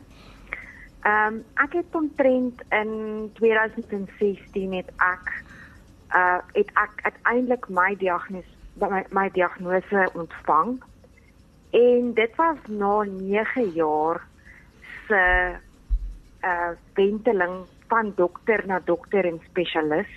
Ehm 1.06 1.36
um, 1.36 1.38
ek 1.62 1.76
het 1.78 1.94
omtrent 1.94 2.64
in 2.74 2.90
2016 3.38 4.74
het 4.74 4.90
ek 5.06 5.30
uh 6.18 6.40
het 6.56 6.74
ek 6.82 6.98
uiteindelik 7.06 7.68
my 7.70 7.94
diagnose 8.02 8.50
my, 8.82 9.04
my 9.14 9.28
diagnose 9.30 10.10
ontvang. 10.18 10.80
En 11.70 12.12
dit 12.14 12.36
was 12.36 12.58
na 12.66 13.02
9 13.06 13.70
jaar 13.78 14.24
se 15.06 15.22
uh 16.42 16.70
wenteling 16.98 17.60
van 17.86 18.12
dokter 18.16 18.66
na 18.66 18.80
dokter 18.84 19.24
en 19.24 19.38
spesialis. 19.46 20.10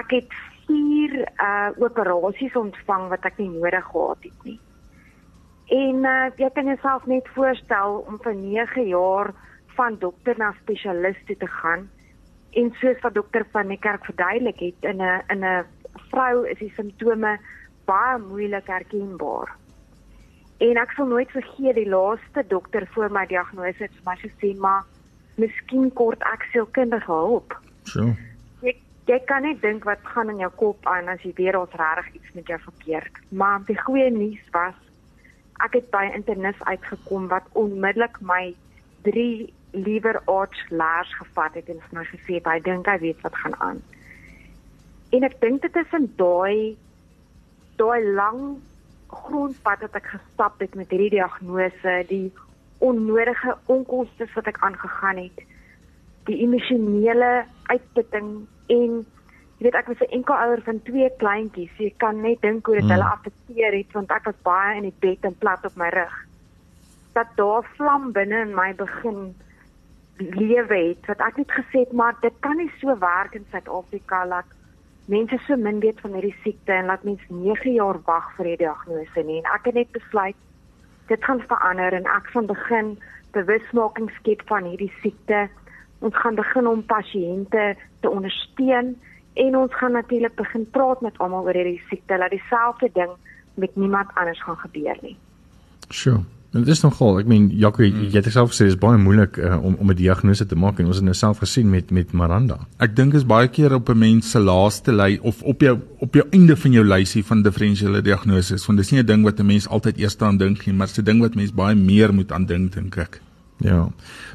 Ek 0.00 0.10
het 0.10 0.38
vier 0.66 1.18
uh 1.40 1.70
operasies 1.80 2.56
ontvang 2.58 3.08
wat 3.12 3.24
ek 3.24 3.38
nie 3.38 3.50
nodig 3.50 3.84
gehad 3.90 4.22
het 4.28 4.44
nie. 4.44 4.60
En 5.76 6.04
uh 6.04 6.30
jy 6.36 6.50
kan 6.54 6.70
jouself 6.72 7.06
net 7.06 7.28
voorstel 7.34 8.00
om 8.08 8.18
vir 8.22 8.34
9 8.34 8.88
jaar 8.88 9.32
van 9.76 9.98
dokter 9.98 10.38
na 10.38 10.52
spesialis 10.62 11.18
te 11.26 11.46
gaan 11.60 11.88
en 12.56 12.72
soos 12.80 13.00
wat 13.02 13.14
dokter 13.14 13.44
van 13.52 13.68
die 13.68 13.78
kerk 13.78 14.04
verduidelik 14.04 14.60
het 14.60 14.90
in 14.90 15.02
'n 15.02 15.22
in 15.34 15.44
'n 15.44 15.64
vrou 16.10 16.46
is 16.48 16.58
die 16.58 16.72
simptome 16.76 17.38
baie 17.84 18.18
moeilik 18.18 18.66
herkenbaar. 18.66 19.56
En 20.58 20.76
ek 20.76 20.92
sal 20.96 21.06
nooit 21.06 21.30
vergeet 21.30 21.74
die 21.74 21.88
laaste 21.88 22.44
dokter 22.48 22.86
voor 22.94 23.10
my 23.10 23.26
diagnose 23.26 23.82
het 23.82 23.92
vir 23.92 24.06
my 24.06 24.16
gesê 24.16 24.58
maar 24.58 24.84
miskien 25.36 25.92
kort 25.92 26.22
ek 26.22 26.42
sielkundige 26.52 27.12
hulp. 27.12 27.60
So. 27.82 28.14
Jy 29.06 29.20
kan 29.28 29.44
net 29.46 29.60
dink 29.62 29.84
wat 29.86 30.02
gaan 30.02 30.32
in 30.32 30.40
jou 30.42 30.50
kop 30.58 30.86
aan 30.90 31.08
as 31.08 31.22
jy 31.22 31.30
weer 31.38 31.58
ons 31.60 31.74
regtig 31.78 32.18
iets 32.18 32.32
met 32.34 32.48
jou 32.50 32.58
verkeerd. 32.64 33.20
Maar 33.30 33.62
die 33.68 33.78
goeie 33.78 34.10
nuus 34.10 34.42
was 34.54 34.78
ek 35.62 35.78
het 35.78 35.90
by 35.92 36.04
internis 36.12 36.58
uitgekom 36.66 37.28
wat 37.30 37.46
onmiddellik 37.56 38.18
my 38.20 38.54
3 39.06 39.46
liewer 39.76 40.18
arch 40.26 40.58
laers 40.70 41.12
gevat 41.20 41.54
het 41.54 41.68
en 41.70 41.78
vir 41.84 41.98
my 41.98 42.04
gesê 42.10 42.40
hy 42.44 42.58
dink 42.64 42.90
hy 42.90 42.98
weet 43.04 43.22
wat 43.22 43.38
gaan 43.42 43.56
aan. 43.68 43.80
En 45.14 45.24
ek 45.28 45.38
dink 45.40 45.62
dit 45.62 45.76
is 45.82 45.94
in 45.96 46.08
daai 46.18 46.76
daai 47.78 48.02
lang 48.16 48.40
grondpad 49.12 49.84
wat 49.86 49.98
ek 50.00 50.08
gestap 50.16 50.60
het 50.60 50.74
met 50.74 50.90
hierdie 50.90 51.14
diagnose, 51.18 51.94
die 52.10 52.32
onnodige 52.82 53.54
onkoste 53.70 54.26
wat 54.34 54.48
ek 54.50 54.58
aangegaan 54.66 55.20
het, 55.28 55.44
die 56.26 56.40
emosionele 56.44 57.46
uitputting 57.70 58.30
en 58.72 58.98
jy 59.56 59.64
weet 59.64 59.78
ek 59.80 59.88
was 59.88 60.02
'n 60.04 60.12
enkel 60.18 60.34
ouer 60.34 60.62
van 60.62 60.82
twee 60.82 61.10
kleintjies, 61.18 61.70
so 61.76 61.82
jy 61.82 61.94
kan 61.96 62.20
net 62.20 62.42
dink 62.42 62.66
hoe 62.66 62.74
dit 62.74 62.84
hmm. 62.84 62.92
hulle 62.92 63.10
affekteer 63.10 63.72
het 63.72 63.92
want 63.92 64.10
ek 64.10 64.24
was 64.24 64.42
baie 64.42 64.76
in 64.76 64.88
die 64.90 65.00
bed 65.00 65.24
en 65.24 65.38
plat 65.38 65.64
op 65.64 65.76
my 65.76 65.88
rug. 65.88 66.16
Dat 67.14 67.28
daar 67.36 67.64
vlam 67.76 68.12
binne 68.12 68.40
in 68.40 68.54
my 68.54 68.74
begin 68.74 69.34
lewe 70.18 70.76
het 70.88 71.06
wat 71.06 71.20
ek 71.20 71.36
net 71.36 71.50
gesê 71.52 71.84
het 71.84 71.92
maar 71.92 72.14
dit 72.20 72.32
kan 72.40 72.56
nie 72.56 72.70
so 72.80 72.98
werk 72.98 73.34
in 73.34 73.44
Suid-Afrika 73.50 74.24
dat 74.26 74.48
mense 75.06 75.38
so 75.46 75.56
min 75.56 75.80
weet 75.80 76.00
van 76.00 76.12
hierdie 76.12 76.36
siekte 76.42 76.72
en 76.72 76.88
laat 76.90 77.04
mense 77.04 77.26
9 77.28 77.72
jaar 77.72 77.98
wag 78.06 78.32
vir 78.36 78.44
die 78.44 78.56
diagnose 78.64 79.22
nie. 79.22 79.38
En 79.42 79.50
ek 79.54 79.68
het 79.70 79.74
net 79.74 79.92
besluit 79.92 80.36
dit 81.06 81.24
gaan 81.24 81.40
verander 81.40 81.94
en 81.94 82.08
ek 82.10 82.32
gaan 82.34 82.46
begin 82.46 82.96
bewusmaking 83.36 84.10
skep 84.18 84.42
van 84.50 84.64
hierdie 84.64 84.92
siekte. 85.02 85.46
Ons 85.98 86.16
gaan 86.16 86.34
begin 86.34 86.66
om 86.66 86.82
pasiënte 86.82 87.74
te 88.00 88.10
ondersteun 88.10 88.96
en 89.34 89.56
ons 89.56 89.74
gaan 89.74 89.92
natuurlik 89.92 90.34
begin 90.34 90.70
praat 90.70 91.00
met 91.00 91.18
almal 91.18 91.44
oor 91.44 91.54
hierdie 91.54 91.82
siekte 91.88 92.16
dat 92.16 92.30
dieselfde 92.30 92.90
ding 92.94 93.12
met 93.54 93.76
niemand 93.76 94.08
anders 94.14 94.42
gaan 94.42 94.56
gebeur 94.56 94.96
nie. 95.02 95.16
Sure. 95.88 96.24
En 96.56 96.62
dit 96.64 96.72
is 96.72 96.80
nogal, 96.80 97.18
ek 97.20 97.26
meen 97.28 97.50
Jaco, 97.52 97.84
hmm. 97.84 98.06
jy 98.08 98.20
het 98.22 98.28
self 98.32 98.54
gesê 98.54 98.64
dit 98.64 98.72
is 98.72 98.80
baie 98.80 98.96
moeilik 99.00 99.36
uh, 99.36 99.58
om 99.60 99.74
om 99.82 99.90
'n 99.92 99.98
diagnose 99.98 100.46
te 100.46 100.56
maak 100.56 100.78
en 100.80 100.86
ons 100.86 100.96
het 100.96 101.04
nou 101.04 101.14
self 101.14 101.42
gesien 101.44 101.68
met 101.70 101.90
met 101.90 102.12
Miranda. 102.12 102.56
Ek 102.80 102.96
dink 102.96 103.14
is 103.14 103.26
baie 103.26 103.48
keer 103.48 103.74
op 103.74 103.90
'n 103.90 103.98
mens 103.98 104.30
se 104.30 104.40
laaste 104.40 104.92
ly 104.92 105.18
of 105.22 105.42
op 105.42 105.60
jou 105.60 105.76
op 105.98 106.14
jou 106.14 106.24
einde 106.30 106.56
van 106.56 106.72
jou 106.72 106.84
lysie 106.84 107.24
van 107.24 107.42
diferensiële 107.42 108.02
diagnoses, 108.02 108.66
want 108.66 108.78
dis 108.78 108.90
nie 108.90 109.02
'n 109.02 109.06
ding 109.06 109.24
wat 109.24 109.40
'n 109.40 109.46
mens 109.46 109.68
altyd 109.68 109.98
eers 109.98 110.18
aan 110.20 110.38
dink 110.38 110.66
nie, 110.66 110.74
maar 110.74 110.88
'n 110.88 111.04
ding 111.04 111.20
wat 111.20 111.34
mens 111.34 111.52
baie 111.52 111.74
meer 111.74 112.14
moet 112.14 112.32
aan 112.32 112.46
dink 112.46 112.72
dink 112.72 112.96
ek. 112.96 113.20
Ja. 113.56 113.88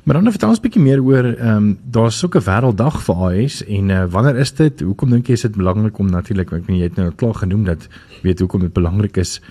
Maar 0.04 0.16
dan 0.16 0.32
vertel 0.32 0.50
ons 0.50 0.58
'n 0.58 0.62
bietjie 0.62 0.82
meer 0.82 1.02
oor 1.04 1.26
ehm 1.26 1.56
um, 1.56 1.80
daar's 1.84 2.18
so 2.20 2.28
'n 2.28 2.42
wêrelddag 2.42 3.02
vir 3.02 3.16
AS 3.16 3.66
en 3.66 3.90
uh, 3.90 4.06
wanneer 4.06 4.36
is 4.36 4.54
dit? 4.54 4.80
Hoekom 4.80 5.10
dink 5.10 5.28
jy 5.28 5.34
is 5.34 5.42
dit 5.42 5.56
belangrik 5.56 5.98
om 5.98 6.10
natuurlik 6.10 6.52
ek 6.52 6.66
weet 6.66 6.78
jy 6.78 6.84
het 6.84 6.96
nou 6.96 7.12
klaar 7.12 7.34
genoem 7.34 7.64
dat 7.64 7.88
weet 8.24 8.40
hoekom 8.40 8.60
dit 8.60 8.74
belangrik 8.74 9.18
is 9.18 9.42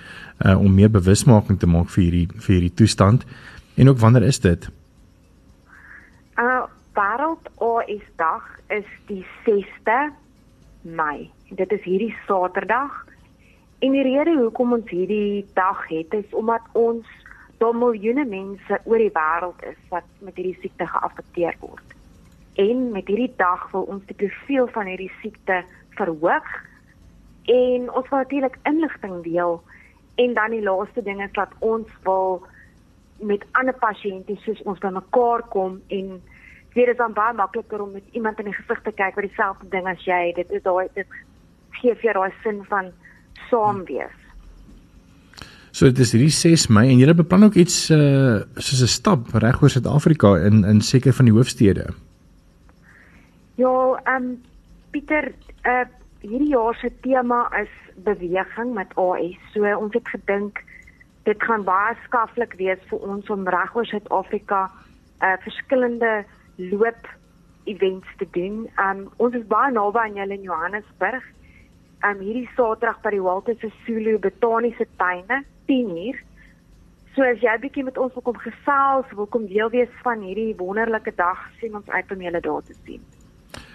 uh, 0.44 0.58
om 0.58 0.74
meer 0.74 0.90
bewusmaking 0.90 1.58
te 1.58 1.66
maak 1.66 1.88
vir 1.88 2.02
hierdie 2.02 2.28
vir 2.34 2.54
hierdie 2.54 2.74
toestand 2.74 3.24
en 3.76 3.88
ook 3.88 3.98
wanneer 3.98 4.22
is 4.22 4.40
dit? 4.40 4.70
Uh 6.36 6.66
wêreld 6.94 7.46
AS 7.58 8.06
dag 8.16 8.44
is 8.68 8.86
die 9.06 9.24
6de 9.46 10.10
Mei. 10.82 11.30
Dit 11.50 11.72
is 11.72 11.82
hierdie 11.82 12.14
Saterdag. 12.26 13.06
En 13.78 13.92
die 13.92 14.02
rede 14.02 14.34
hoekom 14.36 14.72
ons 14.72 14.90
hierdie 14.90 15.46
dag 15.54 15.88
het 15.88 16.14
is 16.14 16.34
omdat 16.34 16.60
ons 16.72 17.06
daar 17.60 17.76
miljoene 17.76 18.24
mense 18.24 18.80
oor 18.84 19.02
die 19.02 19.12
wêreld 19.12 19.64
is 19.68 19.80
wat 19.92 20.06
met 20.24 20.36
hierdie 20.40 20.56
siekte 20.62 20.86
geaffekteer 20.88 21.56
word. 21.60 21.96
En 22.60 22.86
met 22.94 23.08
hierdie 23.08 23.32
dag 23.36 23.66
wil 23.74 23.84
ons 23.92 24.06
die 24.08 24.16
profiel 24.16 24.68
van 24.76 24.88
hierdie 24.88 25.12
siekte 25.20 25.60
verhoog 25.98 26.48
en 27.52 27.90
ons 27.90 28.08
wil 28.08 28.22
natuurlik 28.22 28.56
inligting 28.68 29.18
deel 29.26 29.60
en 30.24 30.34
dan 30.34 30.56
die 30.56 30.62
laaste 30.64 31.04
ding 31.04 31.20
is 31.22 31.32
dat 31.36 31.52
ons 31.58 31.92
wil 32.08 32.40
met 33.20 33.44
ander 33.60 33.76
pasiënte 33.76 34.38
soos 34.44 34.62
ons 34.64 34.80
bymekaar 34.80 35.44
kom 35.52 35.80
en 35.88 36.14
dit 36.74 36.88
is 36.88 36.96
dan 36.96 37.12
baie 37.12 37.36
makliker 37.36 37.82
om 37.82 37.92
met 37.92 38.16
iemand 38.16 38.40
in 38.40 38.48
die 38.48 38.56
gesig 38.56 38.80
te 38.86 38.94
kyk 39.02 39.18
wat 39.18 39.28
dieselfde 39.28 39.68
ding 39.68 39.88
as 39.90 40.04
jy 40.08 40.32
dit 40.40 40.56
is 40.56 40.64
daai 40.64 40.88
dit 40.96 41.20
gee 41.80 41.94
vir 42.04 42.16
daai 42.16 42.32
sin 42.42 42.64
van 42.72 42.92
saam 43.50 43.84
wees. 43.88 44.19
So 45.70 45.86
dit 45.86 45.98
is 46.02 46.12
hierdie 46.12 46.34
6 46.34 46.66
Mei 46.74 46.88
en 46.90 46.98
julle 46.98 47.14
beplan 47.14 47.46
ook 47.46 47.58
iets 47.62 47.90
uh 47.94 48.42
soos 48.58 48.82
'n 48.82 48.94
stap 48.98 49.30
reg 49.34 49.62
oor 49.62 49.70
Suid-Afrika 49.70 50.36
in 50.36 50.64
in 50.64 50.80
seker 50.80 51.12
van 51.12 51.24
die 51.24 51.34
hoofstede. 51.34 51.86
Ja, 53.54 54.00
ehm 54.04 54.22
um, 54.22 54.42
Pieter, 54.90 55.32
uh 55.64 55.86
hierdie 56.20 56.48
jaar 56.48 56.74
se 56.74 56.90
tema 57.00 57.48
is 57.62 57.70
beweging 58.04 58.74
met 58.74 58.94
AS. 58.96 59.38
So 59.52 59.76
ons 59.76 59.94
het 59.94 60.08
gedink 60.08 60.58
dit 61.22 61.42
gaan 61.42 61.64
baie 61.64 61.96
skaflik 62.04 62.54
wees 62.58 62.82
vir 62.88 62.98
ons 62.98 63.30
om 63.30 63.48
reg 63.48 63.76
oor 63.76 63.86
Suid-Afrika 63.86 64.70
uh 65.22 65.36
verskillende 65.40 66.24
loop 66.56 67.06
events 67.64 68.08
te 68.18 68.26
doen. 68.30 68.68
Um 68.76 69.08
ons 69.16 69.34
is 69.34 69.46
baie 69.46 69.72
naby 69.72 69.98
aan 69.98 70.14
julle 70.14 70.34
in 70.34 70.42
Johannesburg. 70.42 71.24
Um 72.00 72.16
hierdie 72.24 72.48
Saterdag 72.56 73.02
by 73.04 73.10
die 73.12 73.20
Walter 73.20 73.52
Sisulu 73.60 74.16
Botaniese 74.18 74.86
Tuine 74.96 75.44
10uur. 75.68 76.16
So 77.14 77.22
as 77.26 77.42
jy 77.42 77.58
bietjie 77.60 77.84
met 77.84 77.98
ons 78.00 78.14
wil 78.16 78.24
kom 78.24 78.38
gesels, 78.40 79.06
wil 79.18 79.26
kom 79.28 79.44
deel 79.50 79.68
wees 79.72 79.90
van 80.04 80.20
hierdie 80.24 80.54
wonderlike 80.56 81.12
dag, 81.18 81.38
sien 81.60 81.74
ons 81.76 81.88
uit 81.90 82.12
om 82.14 82.20
julle 82.24 82.40
daar 82.40 82.62
te 82.64 82.74
sien. 82.86 83.02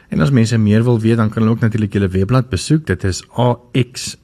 En 0.10 0.22
as 0.24 0.32
mense 0.32 0.58
meer 0.58 0.84
wil 0.88 1.00
weet, 1.04 1.18
dan 1.20 1.30
kan 1.30 1.44
hulle 1.44 1.54
ook 1.54 1.66
natuurlik 1.66 1.94
julle 1.94 2.10
webblad 2.14 2.50
besoek. 2.50 2.86
Dit 2.88 3.04
is 3.04 3.22
axs 3.36 4.18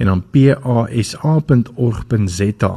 en 0.00 0.06
dan 0.06 0.24
pasa.org.za. 0.32 2.74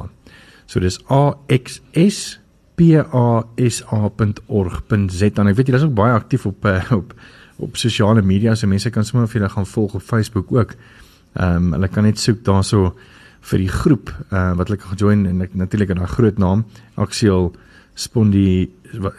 So 0.65 0.79
dis 0.83 0.99
axs 1.07 2.39
pasa.org.za. 2.75 5.39
En 5.39 5.47
ek 5.47 5.55
weet 5.57 5.67
julle 5.69 5.79
is 5.79 5.87
ook 5.87 5.97
baie 5.97 6.13
aktief 6.13 6.45
op 6.49 6.65
eh, 6.67 6.91
op 6.91 7.13
op 7.57 7.77
sosiale 7.77 8.21
media, 8.21 8.55
so 8.55 8.67
mense 8.67 8.89
kan 8.89 9.05
sommer 9.05 9.27
vir 9.27 9.41
julle 9.41 9.49
gaan 9.49 9.65
volg 9.65 9.95
op 9.99 10.01
Facebook 10.01 10.51
ook. 10.51 10.75
Ehm 11.33 11.55
um, 11.55 11.73
hulle 11.73 11.87
kan 11.87 12.03
net 12.03 12.19
soek 12.19 12.43
daarso 12.45 12.93
vir 13.49 13.59
die 13.59 13.71
groep 13.71 14.11
uh, 14.31 14.53
wat 14.57 14.69
hulle 14.69 14.79
kan 14.79 14.97
join 14.97 15.25
en 15.25 15.41
natuurlik 15.51 15.89
'n 15.91 16.07
groot 16.07 16.37
naam 16.37 16.65
Axial 16.95 17.51
Spondi 17.95 18.69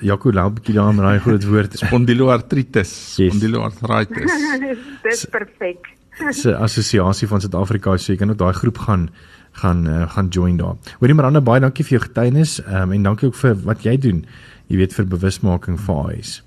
Jaco 0.00 0.32
Laubkie 0.32 0.74
daar 0.74 0.94
met 0.94 1.04
daai 1.04 1.18
groot 1.18 1.44
woord 1.44 1.76
spondyloartritis 1.82 3.16
yes. 3.16 3.32
spondyloartritis 3.32 4.32
dis 5.04 5.26
perfek 5.30 5.92
se 6.30 6.56
assosiasie 6.56 7.28
van 7.28 7.40
Suid-Afrika 7.40 7.96
so 7.96 8.12
jy 8.12 8.18
kan 8.18 8.30
ook 8.30 8.38
daai 8.38 8.52
groep 8.52 8.78
gaan 8.78 9.10
gaan 9.54 9.86
uh, 9.86 10.10
gaan 10.10 10.28
join 10.28 10.56
daar. 10.56 10.74
Hoorie 10.98 11.14
Maranda 11.14 11.40
baie 11.40 11.60
dankie 11.60 11.84
vir 11.84 11.98
jou 11.98 12.02
getuienis 12.08 12.58
um, 12.66 12.92
en 12.92 13.02
dankie 13.02 13.28
ook 13.28 13.36
vir 13.38 13.54
wat 13.66 13.84
jy 13.86 13.96
doen. 14.00 14.24
Jy 14.66 14.80
weet 14.80 14.96
vir 14.96 15.06
bewusmaking 15.06 15.78
vir 15.80 16.00
AS. 16.08 16.42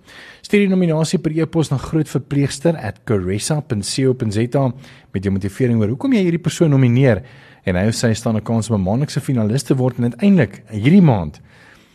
Stuur 0.43 0.61
die 0.61 0.69
nominasie 0.69 1.19
per 1.19 1.39
e-pos 1.39 1.71
na 1.71 1.77
grootverpleegster@caressa.co.za 1.77 4.73
met 5.13 5.23
jou 5.23 5.33
motivering 5.33 5.81
oor 5.81 5.89
hoekom 5.89 6.13
jy 6.13 6.23
hierdie 6.23 6.43
persoon 6.43 6.71
nomineer 6.71 7.23
en 7.65 7.77
hy 7.77 7.87
of 7.87 7.95
sy 7.95 8.15
staan 8.15 8.37
'n 8.37 8.43
kans 8.43 8.71
om 8.71 8.81
'n 8.81 8.83
maandelikse 8.83 9.21
finalis 9.21 9.63
te 9.63 9.77
word 9.77 9.99
en 9.99 10.05
uiteindelik 10.05 10.63
hierdie 10.71 11.03
maand 11.03 11.41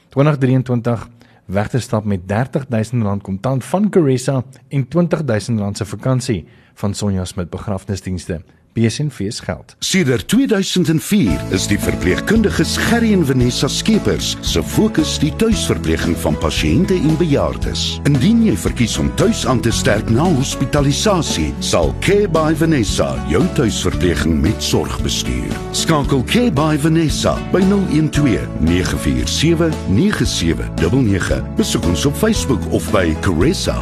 2023 0.10 1.10
weg 1.48 1.70
te 1.70 1.80
stap 1.80 2.06
met 2.06 2.22
R30000 2.28 3.22
kontant 3.22 3.64
van 3.64 3.90
Caressa 3.90 4.44
en 4.70 4.86
R20000 4.86 5.78
se 5.78 5.86
vakansie 5.86 6.46
van 6.74 6.94
Sonja 6.94 7.26
Smit 7.26 7.50
begrafnisdienste. 7.50 8.42
BSNV's 8.74 9.40
geld. 9.40 9.76
Sedert 9.80 10.28
2004 10.28 11.42
is 11.50 11.68
die 11.68 11.80
verpleegkundiges 11.80 12.78
Gerry 12.78 13.12
en 13.14 13.26
Vanessa 13.26 13.68
Skeepers 13.68 14.38
se 14.42 14.64
fokus 14.64 15.20
die 15.20 15.36
tuisverpleging 15.36 16.16
van 16.24 16.38
pasiënte 16.40 16.94
en 16.96 17.18
bejaardes. 17.20 18.00
Indien 18.08 18.46
jy 18.46 18.56
verkies 18.58 18.98
om 19.02 19.12
tuis 19.20 19.46
aan 19.50 19.62
te 19.62 19.72
sterk 19.76 20.10
na 20.14 20.24
hospitalisasie, 20.38 21.52
sal 21.60 21.94
Care 22.06 22.30
by 22.32 22.56
Vanessa 22.56 23.12
jou 23.32 23.44
tuisverpleging 23.60 24.42
met 24.42 24.64
sorg 24.64 25.02
bestuur. 25.04 25.52
Skakel 25.76 26.24
Care 26.32 26.52
by 26.56 26.80
Vanessa 26.80 27.36
by 27.52 27.62
012 27.68 28.48
947 28.64 29.76
9799. 29.92 31.44
Besoek 31.60 31.86
ons 31.92 32.06
op 32.08 32.16
Facebook 32.16 32.64
of 32.72 32.88
by 32.96 33.12
caressa.co.za. 33.26 33.80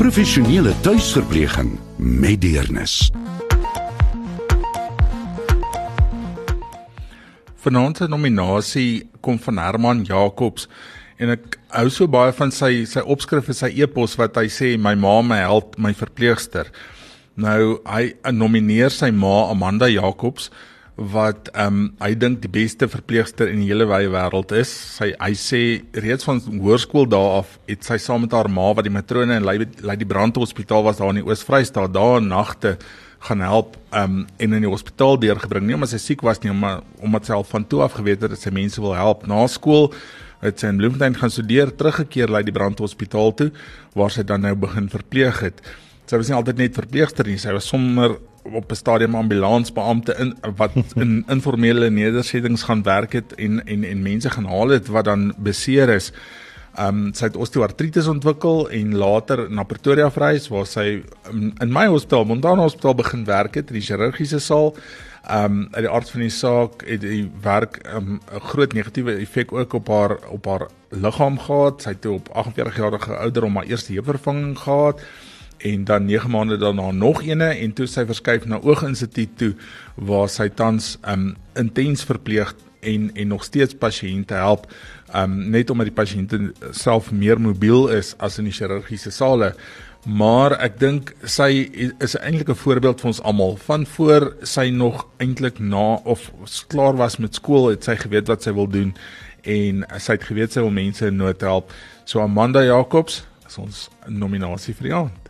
Professionele 0.00 0.72
tuisverpleging 0.80 1.91
met 2.02 2.40
deernis. 2.42 3.10
Vanaand 7.62 7.96
se 7.96 8.08
nominasie 8.10 9.08
kom 9.20 9.38
van 9.38 9.58
Herman 9.62 10.02
Jacobs 10.02 10.66
en 11.22 11.30
ek 11.36 11.60
hou 11.76 11.86
so 11.94 12.10
baie 12.10 12.34
van 12.34 12.50
sy 12.50 12.82
sy 12.90 13.04
opskrif 13.06 13.46
vir 13.46 13.58
sy 13.58 13.70
e-pos 13.84 14.16
wat 14.18 14.40
hy 14.40 14.48
sê 14.50 14.74
my 14.74 14.96
ma 14.98 15.20
my 15.22 15.38
held 15.44 15.78
my 15.78 15.94
verpleegster. 15.94 16.72
Nou 17.38 17.78
hy 17.86 18.10
nomineer 18.34 18.90
sy 18.90 19.12
ma 19.14 19.52
Amanda 19.52 19.86
Jacobs 19.92 20.50
wat 20.96 21.48
ehm 21.54 21.66
um, 21.66 21.84
hy 22.02 22.12
dink 22.20 22.42
die 22.42 22.50
beste 22.52 22.84
verpleegster 22.88 23.48
in 23.48 23.62
die 23.62 23.70
hele 23.70 23.86
wye 23.88 24.10
wêreld 24.12 24.52
is. 24.52 24.70
Sy 24.98 25.12
hy 25.16 25.30
sê 25.40 25.60
reeds 26.04 26.26
van 26.28 26.42
hoërskool 26.44 27.08
daar 27.08 27.38
af 27.40 27.54
het 27.70 27.86
sy 27.86 27.96
saam 27.96 28.26
met 28.26 28.34
haar 28.36 28.50
ma 28.52 28.74
wat 28.76 28.84
die 28.84 28.92
matrone 28.92 29.38
en 29.38 29.46
lei 29.46 29.96
die 29.96 30.08
brandhospitaal 30.08 30.84
was 30.84 31.00
daar 31.00 31.14
in 31.14 31.22
die 31.22 31.28
Oos-Vrystaat 31.28 31.94
daar 31.94 32.20
nagte 32.20 32.76
gaan 33.24 33.40
help 33.40 33.78
ehm 33.90 34.18
um, 34.18 34.26
en 34.36 34.58
in 34.58 34.66
die 34.66 34.72
hospitaal 34.72 35.16
deurgebring 35.22 35.64
nie 35.66 35.78
omdat 35.78 35.94
sy 35.94 36.02
siek 36.02 36.24
was 36.26 36.42
nie 36.42 36.52
maar 36.52 36.82
omdat 37.00 37.30
sy 37.30 37.38
al 37.38 37.46
van 37.48 37.64
toe 37.64 37.80
af 37.86 37.96
geweet 37.96 38.20
het 38.20 38.34
dat 38.34 38.42
sy 38.44 38.52
mense 38.52 38.80
wil 38.80 38.92
help. 38.98 39.24
Na 39.26 39.46
skool 39.48 39.88
het 40.42 40.60
sy 40.60 40.68
in 40.74 40.76
Bloemfontein 40.76 41.16
gaan 41.16 41.32
studeer, 41.32 41.72
teruggekeer 41.72 42.28
lei 42.28 42.42
die 42.44 42.52
brandhospitaal 42.52 43.32
toe 43.38 43.48
waar 43.96 44.12
sy 44.12 44.26
dan 44.28 44.44
nou 44.44 44.52
begin 44.58 44.90
verpleeg 44.92 45.40
het. 45.40 45.64
Sy 46.04 46.20
was 46.20 46.28
nie 46.28 46.36
altyd 46.36 46.58
net 46.60 46.76
verpleegster 46.76 47.24
nie, 47.30 47.38
sy 47.40 47.54
was 47.54 47.70
sommer 47.70 48.18
op 48.42 48.70
'n 48.70 48.74
stadium 48.74 49.14
ambulansbeampte 49.14 50.14
in 50.18 50.36
wat 50.56 50.70
in 51.04 51.24
informele 51.28 51.90
nedersettings 51.90 52.62
gaan 52.62 52.82
werk 52.82 53.12
het 53.12 53.34
en 53.34 53.66
en 53.66 53.84
en 53.84 54.02
mense 54.02 54.30
gaan 54.30 54.44
haal 54.44 54.68
het 54.68 54.86
wat 54.86 55.04
dan 55.04 55.34
beseer 55.38 55.88
is. 55.88 56.12
Um 56.80 57.10
sy 57.12 57.24
het 57.24 57.36
osteoartritis 57.36 58.06
ontwikkel 58.06 58.70
en 58.70 58.94
later 58.96 59.50
na 59.50 59.62
Pretoria 59.62 60.10
verhuis 60.10 60.48
waar 60.48 60.66
sy 60.66 61.02
um, 61.28 61.52
in 61.60 61.72
my 61.72 61.86
hospitaal, 61.86 62.24
Montana 62.24 62.62
Hospitaal 62.62 62.94
begin 62.94 63.24
werk 63.24 63.54
het 63.54 63.68
in 63.68 63.76
die 63.76 63.84
chirurgiese 63.84 64.38
saal. 64.40 64.74
Um 65.30 65.68
uit 65.72 65.84
die 65.84 65.90
aard 65.90 66.10
van 66.10 66.20
die 66.20 66.30
saak 66.30 66.86
het 66.86 67.00
die 67.00 67.30
werk 67.42 67.76
'n 67.84 67.96
um, 67.96 68.20
groot 68.52 68.72
negatiewe 68.72 69.18
effek 69.20 69.52
ook 69.52 69.72
op 69.72 69.88
haar 69.88 70.16
op 70.30 70.46
haar 70.46 70.66
liggaam 70.88 71.38
gehad. 71.38 71.82
Sy 71.82 71.88
het 71.88 72.06
op 72.06 72.28
48 72.32 72.76
jarige 72.76 73.16
ouderdom 73.16 73.56
haar 73.56 73.66
eerste 73.66 73.92
heupvervanging 73.92 74.58
gehad 74.58 75.00
en 75.62 75.84
dan 75.84 76.04
9 76.04 76.30
maande 76.30 76.56
daarna 76.56 76.90
nog 76.90 77.22
eene 77.22 77.44
en 77.44 77.72
toe 77.72 77.86
sy 77.86 78.04
verskuif 78.08 78.44
na 78.50 78.58
Ooginstituut 78.62 79.36
toe 79.38 79.52
waar 79.94 80.28
sy 80.28 80.48
tans 80.48 80.96
um 81.08 81.32
intens 81.58 82.04
verpleeg 82.08 82.54
en 82.82 83.10
en 83.14 83.28
nog 83.30 83.44
steeds 83.46 83.78
pasiënte 83.78 84.34
help 84.34 84.66
um 85.14 85.38
net 85.54 85.70
omdat 85.70 85.90
die 85.92 85.98
pasiënte 86.00 86.40
self 86.70 87.12
meer 87.12 87.40
mobiel 87.40 87.88
is 87.94 88.14
as 88.18 88.40
in 88.42 88.50
die 88.50 88.56
chirurgiese 88.56 89.14
sale. 89.14 89.52
Maar 90.02 90.56
ek 90.58 90.80
dink 90.80 91.12
sy 91.22 91.68
is 92.02 92.16
eintlik 92.18 92.50
'n 92.50 92.58
voorbeeld 92.64 93.00
vir 93.00 93.12
ons 93.12 93.22
almal. 93.22 93.56
Van 93.56 93.86
voor 93.86 94.32
sy 94.42 94.68
nog 94.70 95.06
eintlik 95.18 95.58
na 95.58 95.94
of 95.94 96.32
klaar 96.66 96.96
was 96.96 97.16
met 97.16 97.34
skool 97.34 97.68
het 97.68 97.84
sy 97.84 97.96
geweet 97.96 98.26
wat 98.26 98.42
sy 98.42 98.52
wil 98.52 98.66
doen 98.66 98.94
en 99.42 99.84
sy 99.98 100.12
het 100.12 100.24
geweet 100.24 100.52
sy 100.52 100.60
wil 100.60 100.70
mense 100.70 101.06
in 101.06 101.16
nood 101.16 101.40
help. 101.40 101.72
So 102.04 102.20
Amanda 102.20 102.64
Jacobs 102.64 103.24
is 103.46 103.58
ons 103.58 103.88
nominasie 104.08 104.74
vir 104.74 104.88
die 104.88 104.94
aand 104.94 105.21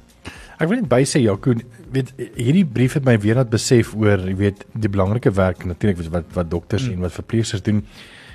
Ek 0.63 0.71
wil 0.71 0.79
net 0.79 0.91
by 0.91 1.03
sê 1.03 1.19
Jaco, 1.25 1.57
weet 1.91 2.13
hierdie 2.39 2.63
brief 2.63 2.95
het 2.95 3.07
my 3.07 3.17
weer 3.19 3.41
laat 3.41 3.51
besef 3.51 3.97
oor, 3.99 4.21
jy 4.29 4.35
weet, 4.39 4.61
die 4.79 4.91
belangrike 4.93 5.33
werk 5.35 5.65
natuurlik 5.67 6.05
wat 6.15 6.29
wat 6.37 6.51
dokters 6.53 6.87
mm. 6.87 6.93
en 6.95 7.07
wat 7.09 7.17
verpleegsters 7.17 7.65
doen. 7.67 7.81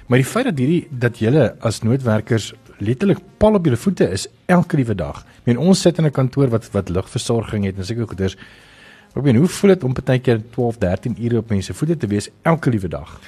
Maar 0.07 0.19
die 0.19 0.27
feit 0.27 0.49
dat 0.49 0.59
hierdie 0.59 0.81
dat 0.91 1.21
julle 1.23 1.53
as 1.63 1.79
noodwerkers 1.87 2.51
letterlik 2.83 3.21
pal 3.39 3.55
op 3.55 3.65
julle 3.65 3.79
voete 3.79 4.09
is 4.11 4.27
elke 4.51 4.75
liewe 4.79 4.95
dag. 4.99 5.23
Ek 5.39 5.47
meen 5.47 5.63
ons 5.69 5.81
sit 5.81 5.97
in 5.99 6.05
'n 6.05 6.11
kantoor 6.11 6.51
wat 6.51 6.67
wat 6.75 6.89
ligversorging 6.89 7.65
het 7.65 7.77
en 7.77 7.85
seker 7.85 8.07
goeders. 8.07 8.35
Ek 9.15 9.23
meen 9.23 9.39
hoe 9.39 9.47
voel 9.47 9.69
dit 9.69 9.83
om 9.83 9.93
partykeer 9.93 10.41
12, 10.51 10.77
13 10.77 11.15
ure 11.23 11.37
op 11.37 11.49
mense 11.49 11.73
voete 11.73 11.97
te 11.97 12.07
wees 12.07 12.29
elke 12.43 12.69
liewe 12.69 12.87
dag? 12.87 13.19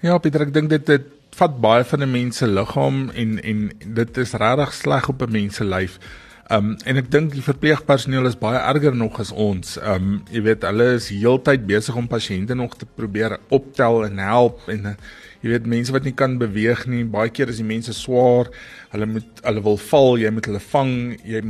Ja, 0.00 0.18
Pieter, 0.18 0.42
ek 0.48 0.54
dink 0.54 0.70
dit 0.70 0.86
dit 0.86 1.04
vat 1.36 1.60
baie 1.60 1.84
van 1.84 2.02
'n 2.02 2.10
mens 2.10 2.36
se 2.36 2.46
liggaam 2.46 3.10
en 3.10 3.42
en 3.42 3.70
dit 3.94 4.16
is 4.16 4.32
regtig 4.32 4.72
sleg 4.72 5.08
op 5.08 5.22
'n 5.22 5.30
mens 5.30 5.56
se 5.56 5.64
lyf. 5.64 5.98
Um 6.46 6.76
en 6.86 6.98
ek 7.00 7.08
dink 7.10 7.32
die 7.34 7.42
verpleegpersoneel 7.42 8.28
is 8.28 8.36
baie 8.38 8.58
erger 8.60 8.94
nog 8.94 9.18
as 9.22 9.32
ons. 9.34 9.74
Um 9.82 10.20
jy 10.30 10.44
weet 10.46 10.66
hulle 10.68 10.92
is 10.94 11.08
heeltyd 11.10 11.64
besig 11.66 11.98
om 11.98 12.06
pasiënte 12.06 12.54
nog 12.54 12.76
te 12.78 12.86
probeer 12.86 13.40
optel 13.50 14.04
en 14.06 14.22
help 14.22 14.62
en 14.70 14.92
uh, 14.92 14.94
jy 15.42 15.50
weet 15.50 15.66
mense 15.72 15.94
wat 15.96 16.06
nie 16.06 16.14
kan 16.14 16.38
beweeg 16.38 16.84
nie. 16.92 17.02
Baie 17.02 17.34
keer 17.34 17.50
is 17.50 17.58
die 17.58 17.66
mense 17.66 17.96
swaar. 17.98 18.52
Hulle 18.94 19.10
moet 19.10 19.42
hulle 19.42 19.66
wil 19.66 19.80
val, 19.88 20.10
jy 20.22 20.34
moet 20.38 20.46
hulle 20.52 20.62
vang, 20.70 20.96
jy 21.26 21.42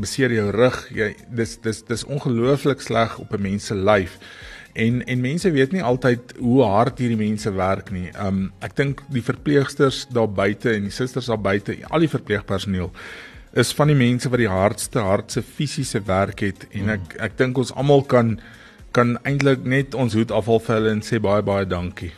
beseer 0.00 0.32
jou 0.38 0.48
rug. 0.56 0.82
Jy 0.96 1.12
dis 1.28 1.56
dis 1.68 1.84
dis 1.92 2.08
ongelooflik 2.08 2.80
sleg 2.80 3.20
op 3.20 3.36
'n 3.36 3.44
mens 3.50 3.68
se 3.68 3.76
lyf. 3.76 4.16
En 4.72 5.04
en 5.04 5.20
mense 5.20 5.50
weet 5.52 5.72
nie 5.72 5.84
altyd 5.84 6.38
hoe 6.40 6.62
hard 6.64 6.98
hierdie 6.98 7.20
mense 7.20 7.52
werk 7.52 7.90
nie. 7.92 8.08
Um 8.16 8.52
ek 8.64 8.76
dink 8.76 9.04
die 9.12 9.22
verpleegsters 9.22 10.06
daar 10.08 10.30
buite 10.32 10.72
en 10.72 10.88
die 10.88 11.00
susters 11.02 11.26
daar 11.26 11.40
buite, 11.40 11.76
al 11.90 12.00
die 12.00 12.16
verpleegpersoneel 12.16 12.94
is 13.58 13.72
van 13.74 13.90
die 13.90 13.98
mense 13.98 14.30
wat 14.30 14.42
die 14.42 14.50
hardste 14.50 15.02
hartse 15.02 15.42
fisiese 15.42 16.00
werk 16.06 16.44
het 16.46 16.66
en 16.70 16.94
ek 16.94 17.16
ek 17.28 17.36
dink 17.40 17.58
ons 17.58 17.74
almal 17.74 18.04
kan 18.06 18.36
kan 18.96 19.16
eintlik 19.28 19.66
net 19.68 19.94
ons 19.94 20.14
hoed 20.16 20.32
afhaal 20.32 20.62
vir 20.64 20.74
hulle 20.76 20.94
en 20.96 21.02
sê 21.04 21.20
baie 21.22 21.42
baie 21.44 21.66
dankie. 21.68 22.12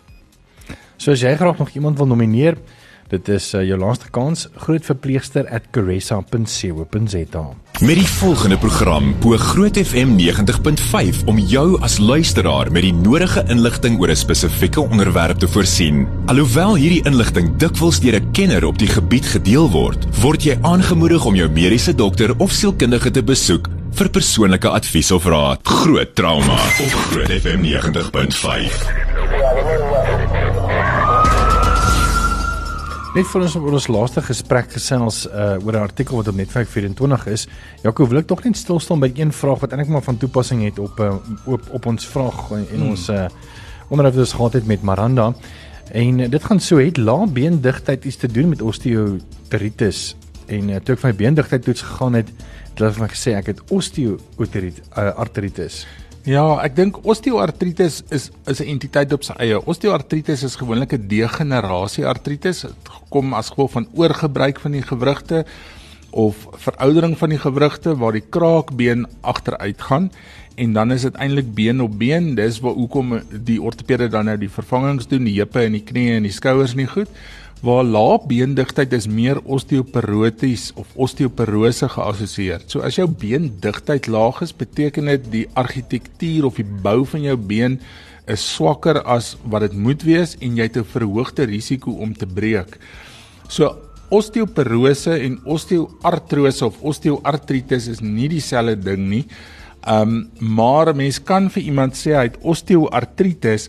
So 1.00 1.12
as 1.16 1.24
jy 1.24 1.32
graag 1.36 1.58
nog 1.58 1.72
iemand 1.74 1.98
wil 1.98 2.10
nomineer, 2.10 2.58
Dit 3.10 3.26
is 3.28 3.54
uh, 3.58 3.64
jou 3.66 3.74
laaste 3.78 4.06
kans, 4.14 4.46
grootverpleegster@caressa.co.za. 4.54 7.44
Met 7.80 7.96
die 7.98 8.06
volgende 8.06 8.58
program 8.58 9.14
bo 9.18 9.36
Groot 9.36 9.78
FM 9.78 10.08
90.5 10.14 11.24
om 11.26 11.38
jou 11.38 11.80
as 11.82 11.98
luisteraar 11.98 12.72
met 12.72 12.82
die 12.86 12.94
nodige 12.94 13.44
inligting 13.48 14.00
oor 14.00 14.10
'n 14.10 14.16
spesifieke 14.16 14.80
onderwerp 14.80 15.38
te 15.38 15.48
voorsien. 15.48 16.08
Alhoewel 16.26 16.76
hierdie 16.76 17.04
inligting 17.04 17.56
dikwels 17.56 18.00
deur 18.00 18.20
'n 18.20 18.30
kenner 18.32 18.64
op 18.64 18.78
die 18.78 18.88
gebied 18.88 19.26
gedeel 19.26 19.70
word, 19.70 20.06
word 20.20 20.42
jy 20.42 20.58
aangemoedig 20.62 21.24
om 21.24 21.34
jou 21.34 21.50
mediese 21.50 21.94
dokter 21.94 22.34
of 22.38 22.52
sielkundige 22.52 23.10
te 23.10 23.22
besoek 23.22 23.68
vir 23.94 24.08
persoonlike 24.08 24.68
advies 24.68 25.10
of 25.10 25.24
raad. 25.24 25.58
Groot 25.62 26.14
trauma 26.14 26.54
op 26.54 26.92
Groot 27.10 27.30
FM 27.40 27.60
90.5. 27.60 29.99
Net 33.10 33.26
vir 33.26 33.42
ons 33.42 33.54
oor 33.58 33.74
ons 33.74 33.88
laaste 33.90 34.22
gesprek 34.22 34.68
gesels 34.70 35.24
uh 35.26 35.58
oor 35.66 35.74
'n 35.74 35.82
artikel 35.82 36.14
wat 36.14 36.28
op 36.30 36.36
Netwerk 36.38 36.68
24 36.70 37.26
is. 37.26 37.48
Jaco, 37.82 38.06
wil 38.06 38.20
ek 38.20 38.28
tog 38.30 38.44
net 38.44 38.56
stil 38.56 38.78
staan 38.78 39.00
by 39.00 39.10
een 39.14 39.32
vraag 39.32 39.58
wat 39.58 39.72
eintlik 39.72 39.90
maar 39.90 40.06
van 40.06 40.16
toepassing 40.16 40.62
het 40.62 40.78
op 40.78 41.00
uh 41.00 41.18
op 41.44 41.62
op 41.74 41.86
ons 41.86 42.06
vraag 42.06 42.50
en 42.50 42.66
hmm. 42.70 42.90
ons 42.90 43.08
uh 43.08 43.26
onderhoud 43.90 44.14
wat 44.14 44.24
ons 44.24 44.32
gehad 44.32 44.52
het 44.52 44.66
met 44.66 44.82
Maranda. 44.82 45.34
En 45.90 46.18
uh, 46.18 46.30
dit 46.30 46.44
gaan 46.44 46.60
so 46.60 46.78
het 46.78 46.96
lae 46.96 47.26
beendigtheid 47.26 48.04
iets 48.04 48.16
te 48.16 48.28
doen 48.28 48.48
met 48.48 48.62
osteoartritis. 48.62 50.16
En 50.46 50.68
uh, 50.68 50.76
toe 50.76 50.94
ek 50.94 51.02
my 51.02 51.14
beendigtheid 51.14 51.62
toets 51.62 51.82
gegaan 51.82 52.14
het, 52.14 52.28
het 52.70 52.78
hulle 52.78 52.92
vir 52.92 53.02
my 53.02 53.08
gesê 53.10 53.34
ek 53.34 53.46
het 53.46 53.60
osteoartritis. 53.70 55.82
Uh, 55.82 56.09
Ja, 56.30 56.60
ek 56.62 56.76
dink 56.76 56.98
osteoartritis 57.10 58.04
is 58.14 58.28
is 58.46 58.60
'n 58.62 58.68
entiteit 58.76 59.12
op 59.12 59.24
sy 59.26 59.34
eie. 59.42 59.56
Osteoartritis 59.66 60.44
is 60.46 60.54
gewoonlik 60.54 60.92
'n 60.92 61.08
degenerasie 61.08 62.06
artritis. 62.06 62.60
Dit 62.60 62.90
kom 63.08 63.34
as 63.34 63.48
gevolg 63.48 63.70
van 63.70 63.86
oorgebruik 63.94 64.60
van 64.60 64.72
die 64.72 64.82
gewrigte 64.82 65.44
of 66.10 66.46
veroudering 66.52 67.18
van 67.18 67.30
die 67.30 67.38
gewrigte 67.38 67.96
waar 67.96 68.12
die 68.12 68.28
kraakbeen 68.30 69.06
agteruit 69.22 69.82
gaan 69.82 70.10
en 70.54 70.72
dan 70.72 70.92
is 70.92 71.02
dit 71.02 71.14
eintlik 71.14 71.54
been 71.54 71.80
op 71.80 71.98
been. 71.98 72.34
Dis 72.34 72.60
waar 72.60 72.74
hoekom 72.74 73.22
die 73.30 73.62
ortopede 73.62 74.08
dan 74.08 74.24
nou 74.24 74.38
die 74.38 74.50
vervangings 74.50 75.08
doen, 75.08 75.24
die 75.24 75.38
heupe 75.38 75.60
en 75.60 75.72
die 75.72 75.84
knieë 75.84 76.16
en 76.16 76.22
die 76.22 76.32
skouers 76.32 76.74
nie 76.74 76.86
goed 76.86 77.08
waar 77.60 77.84
lae 77.84 78.16
beendigtheid 78.24 78.92
is 78.96 79.06
meer 79.08 79.40
osteoporoties 79.44 80.70
of 80.80 80.88
osteoporose 80.96 81.90
geassosieer. 81.92 82.62
So 82.66 82.80
as 82.86 82.96
jou 82.96 83.04
beendigtheid 83.08 84.08
laag 84.08 84.40
is, 84.46 84.54
beteken 84.56 85.10
dit 85.12 85.26
die 85.32 85.44
argitektuur 85.60 86.48
of 86.48 86.56
die 86.60 86.64
bou 86.64 87.04
van 87.04 87.26
jou 87.28 87.36
been 87.36 87.76
is 88.30 88.44
swakker 88.54 89.02
as 89.04 89.34
wat 89.44 89.66
dit 89.66 89.76
moet 89.76 90.02
wees 90.06 90.36
en 90.40 90.56
jy 90.56 90.68
het 90.70 90.76
'n 90.76 90.84
verhoogde 90.84 91.44
risiko 91.44 91.90
om 92.00 92.14
te 92.14 92.26
breek. 92.26 92.78
So 93.48 93.76
osteoporose 94.10 95.12
en 95.20 95.38
osteoartrose 95.44 96.64
of 96.66 96.80
osteoartritis 96.82 97.88
is 97.88 98.00
nie 98.00 98.28
dieselfde 98.28 98.76
ding 98.76 99.08
nie. 99.08 99.24
Um 99.86 100.30
maar 100.38 100.88
'n 100.88 100.96
mens 100.96 101.18
kan 101.18 101.50
vir 101.50 101.62
iemand 101.62 101.94
sê 101.94 102.16
hy 102.16 102.24
het 102.28 102.38
osteoartritis 102.42 103.68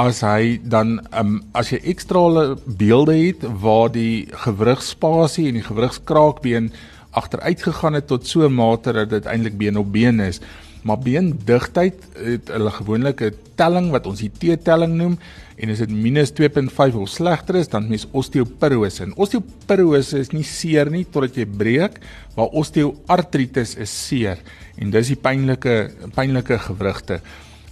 as 0.00 0.22
hy 0.24 0.56
dan 0.64 0.98
um, 1.16 1.40
as 1.56 1.72
jy 1.74 1.80
ekstrale 1.92 2.54
beelde 2.64 3.16
het 3.18 3.44
waar 3.62 3.90
die 3.92 4.30
gewrigspasie 4.46 5.48
en 5.50 5.58
die 5.58 5.66
gewrigskraakbeen 5.66 6.70
agteruit 7.18 7.64
gegaan 7.66 7.98
het 7.98 8.06
tot 8.08 8.26
so 8.26 8.46
'n 8.46 8.54
mate 8.54 8.92
dat 8.92 9.10
dit 9.10 9.26
eintlik 9.26 9.58
been 9.58 9.76
op 9.76 9.92
been 9.92 10.20
is. 10.20 10.40
Maar 10.82 10.98
beendigtheid 10.98 11.94
het 12.16 12.48
hulle 12.48 12.70
gewoonlik 12.70 13.20
'n 13.20 13.34
telling 13.56 13.90
wat 13.90 14.06
ons 14.06 14.20
die 14.20 14.32
T-telling 14.56 14.94
noem 14.96 15.18
en 15.56 15.70
as 15.70 15.78
dit 15.78 15.90
minus 15.90 16.32
2.5 16.32 16.94
of 16.94 17.08
slegter 17.08 17.56
is 17.56 17.68
dan 17.68 17.88
mens 17.88 18.06
osteoporose. 18.12 19.02
En 19.02 19.16
osteoporose 19.16 20.18
is 20.18 20.30
nie 20.30 20.44
seer 20.44 20.90
nie 20.90 21.04
totdat 21.10 21.36
jy 21.36 21.46
breek 21.46 22.00
waar 22.34 22.48
osteoartritis 22.48 23.76
is 23.76 24.06
seer. 24.06 24.38
En 24.78 24.90
dis 24.90 25.06
die 25.06 25.16
pynlike 25.16 25.90
pynlike 26.14 26.58
gewrigte 26.58 27.20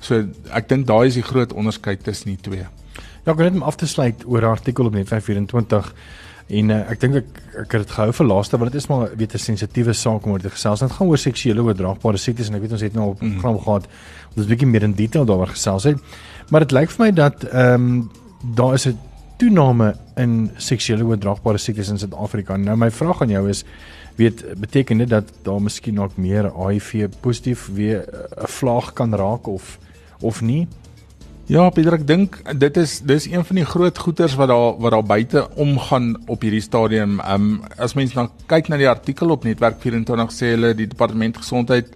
So 0.00 0.24
ek 0.54 0.68
dink 0.68 0.86
daai 0.86 1.08
is 1.08 1.18
die 1.18 1.26
groot 1.26 1.52
onderskeid 1.52 2.04
tussen 2.04 2.34
die 2.34 2.40
twee. 2.40 2.66
Ja, 3.24 3.32
ek 3.32 3.36
wil 3.36 3.48
net 3.48 3.58
om 3.60 3.66
af 3.66 3.76
te 3.76 3.86
sluit 3.86 4.24
oor 4.26 4.42
'n 4.42 4.54
artikel 4.56 4.86
op 4.86 4.94
net 4.94 5.08
524 5.08 5.92
en 6.48 6.70
uh, 6.70 6.90
ek 6.90 7.00
dink 7.00 7.14
ek 7.14 7.40
ek 7.58 7.72
het 7.72 7.82
dit 7.82 7.90
gehou 7.90 8.12
vir 8.12 8.26
laaste 8.26 8.58
want 8.58 8.72
dit 8.72 8.80
is 8.80 8.88
maar 8.88 9.10
weet 9.16 9.34
'n 9.34 9.38
sensitiewe 9.38 9.92
saak 9.92 10.24
om 10.24 10.32
oor 10.32 10.40
te 10.40 10.50
gesels. 10.50 10.80
Dit 10.80 10.92
gaan 10.92 11.08
oor 11.08 11.18
seksuele 11.18 11.62
oordraagbare 11.62 12.16
siektes 12.16 12.48
en 12.48 12.54
ek 12.54 12.62
weet 12.62 12.72
ons 12.72 12.80
het 12.80 12.94
nou 12.94 13.10
op 13.10 13.18
program 13.18 13.54
mm. 13.54 13.64
gehad 13.64 13.84
om 14.36 14.42
'n 14.42 14.48
bietjie 14.48 14.66
meer 14.66 14.82
in 14.82 14.94
detail 14.94 15.24
daaroor 15.24 15.52
gesels 15.52 15.84
het. 15.84 15.98
Maar 16.50 16.60
dit 16.60 16.72
lyk 16.72 16.90
vir 16.90 17.04
my 17.04 17.12
dat 17.12 17.44
ehm 17.44 17.74
um, 17.74 18.10
daar 18.54 18.74
is 18.74 18.86
'n 18.86 18.98
toename 19.38 19.94
in 20.16 20.50
seksuele 20.56 21.04
oordraagbare 21.04 21.58
siektes 21.58 21.88
in 21.88 21.98
Suid-Afrika. 21.98 22.56
Nou 22.56 22.76
my 22.76 22.90
vraag 22.90 23.22
aan 23.22 23.30
jou 23.30 23.48
is 23.48 23.64
weet 24.16 24.44
beteken 24.58 24.98
dit 24.98 25.08
dat 25.08 25.32
daar 25.42 25.62
miskien 25.62 25.94
nog 25.94 26.16
meer 26.16 26.50
HIV 26.54 27.08
positief 27.20 27.68
weer 27.72 28.04
'n 28.36 28.46
vlaag 28.46 28.92
kan 28.92 29.14
raak 29.14 29.46
of 29.46 29.78
of 30.20 30.40
nie? 30.42 30.66
Ja, 31.48 31.62
Pieter, 31.72 31.94
ek 31.96 32.02
dink 32.04 32.34
dit 32.60 32.76
is 32.76 32.98
dis 33.08 33.24
een 33.30 33.40
van 33.48 33.56
die 33.56 33.64
groot 33.64 33.98
goeters 33.98 34.34
wat 34.36 34.50
daar 34.50 34.74
wat 34.84 34.92
daar 34.92 35.06
buite 35.08 35.46
omgaan 35.56 36.10
op 36.28 36.42
hierdie 36.44 36.60
stadium. 36.60 37.14
Ehm 37.24 37.46
um, 37.46 37.62
as 37.80 37.94
mens 37.96 38.12
dan 38.12 38.28
kyk 38.52 38.68
na 38.68 38.76
die 38.76 38.88
artikel 38.90 39.32
op 39.32 39.46
Netwerk 39.48 39.80
24 39.80 40.34
sê 40.36 40.50
hulle 40.52 40.74
die 40.76 40.90
departement 40.90 41.40
gesondheid 41.40 41.88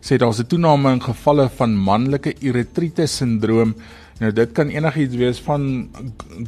sê 0.00 0.16
daar's 0.16 0.40
'n 0.40 0.48
toename 0.48 0.92
in 0.96 1.02
gevalle 1.04 1.50
van 1.58 1.76
manlike 1.76 2.32
uretritis 2.40 3.16
sindroom. 3.16 3.74
Nou 4.20 4.32
dit 4.32 4.52
kan 4.52 4.68
enigiets 4.68 5.16
wees 5.16 5.40
van 5.40 5.90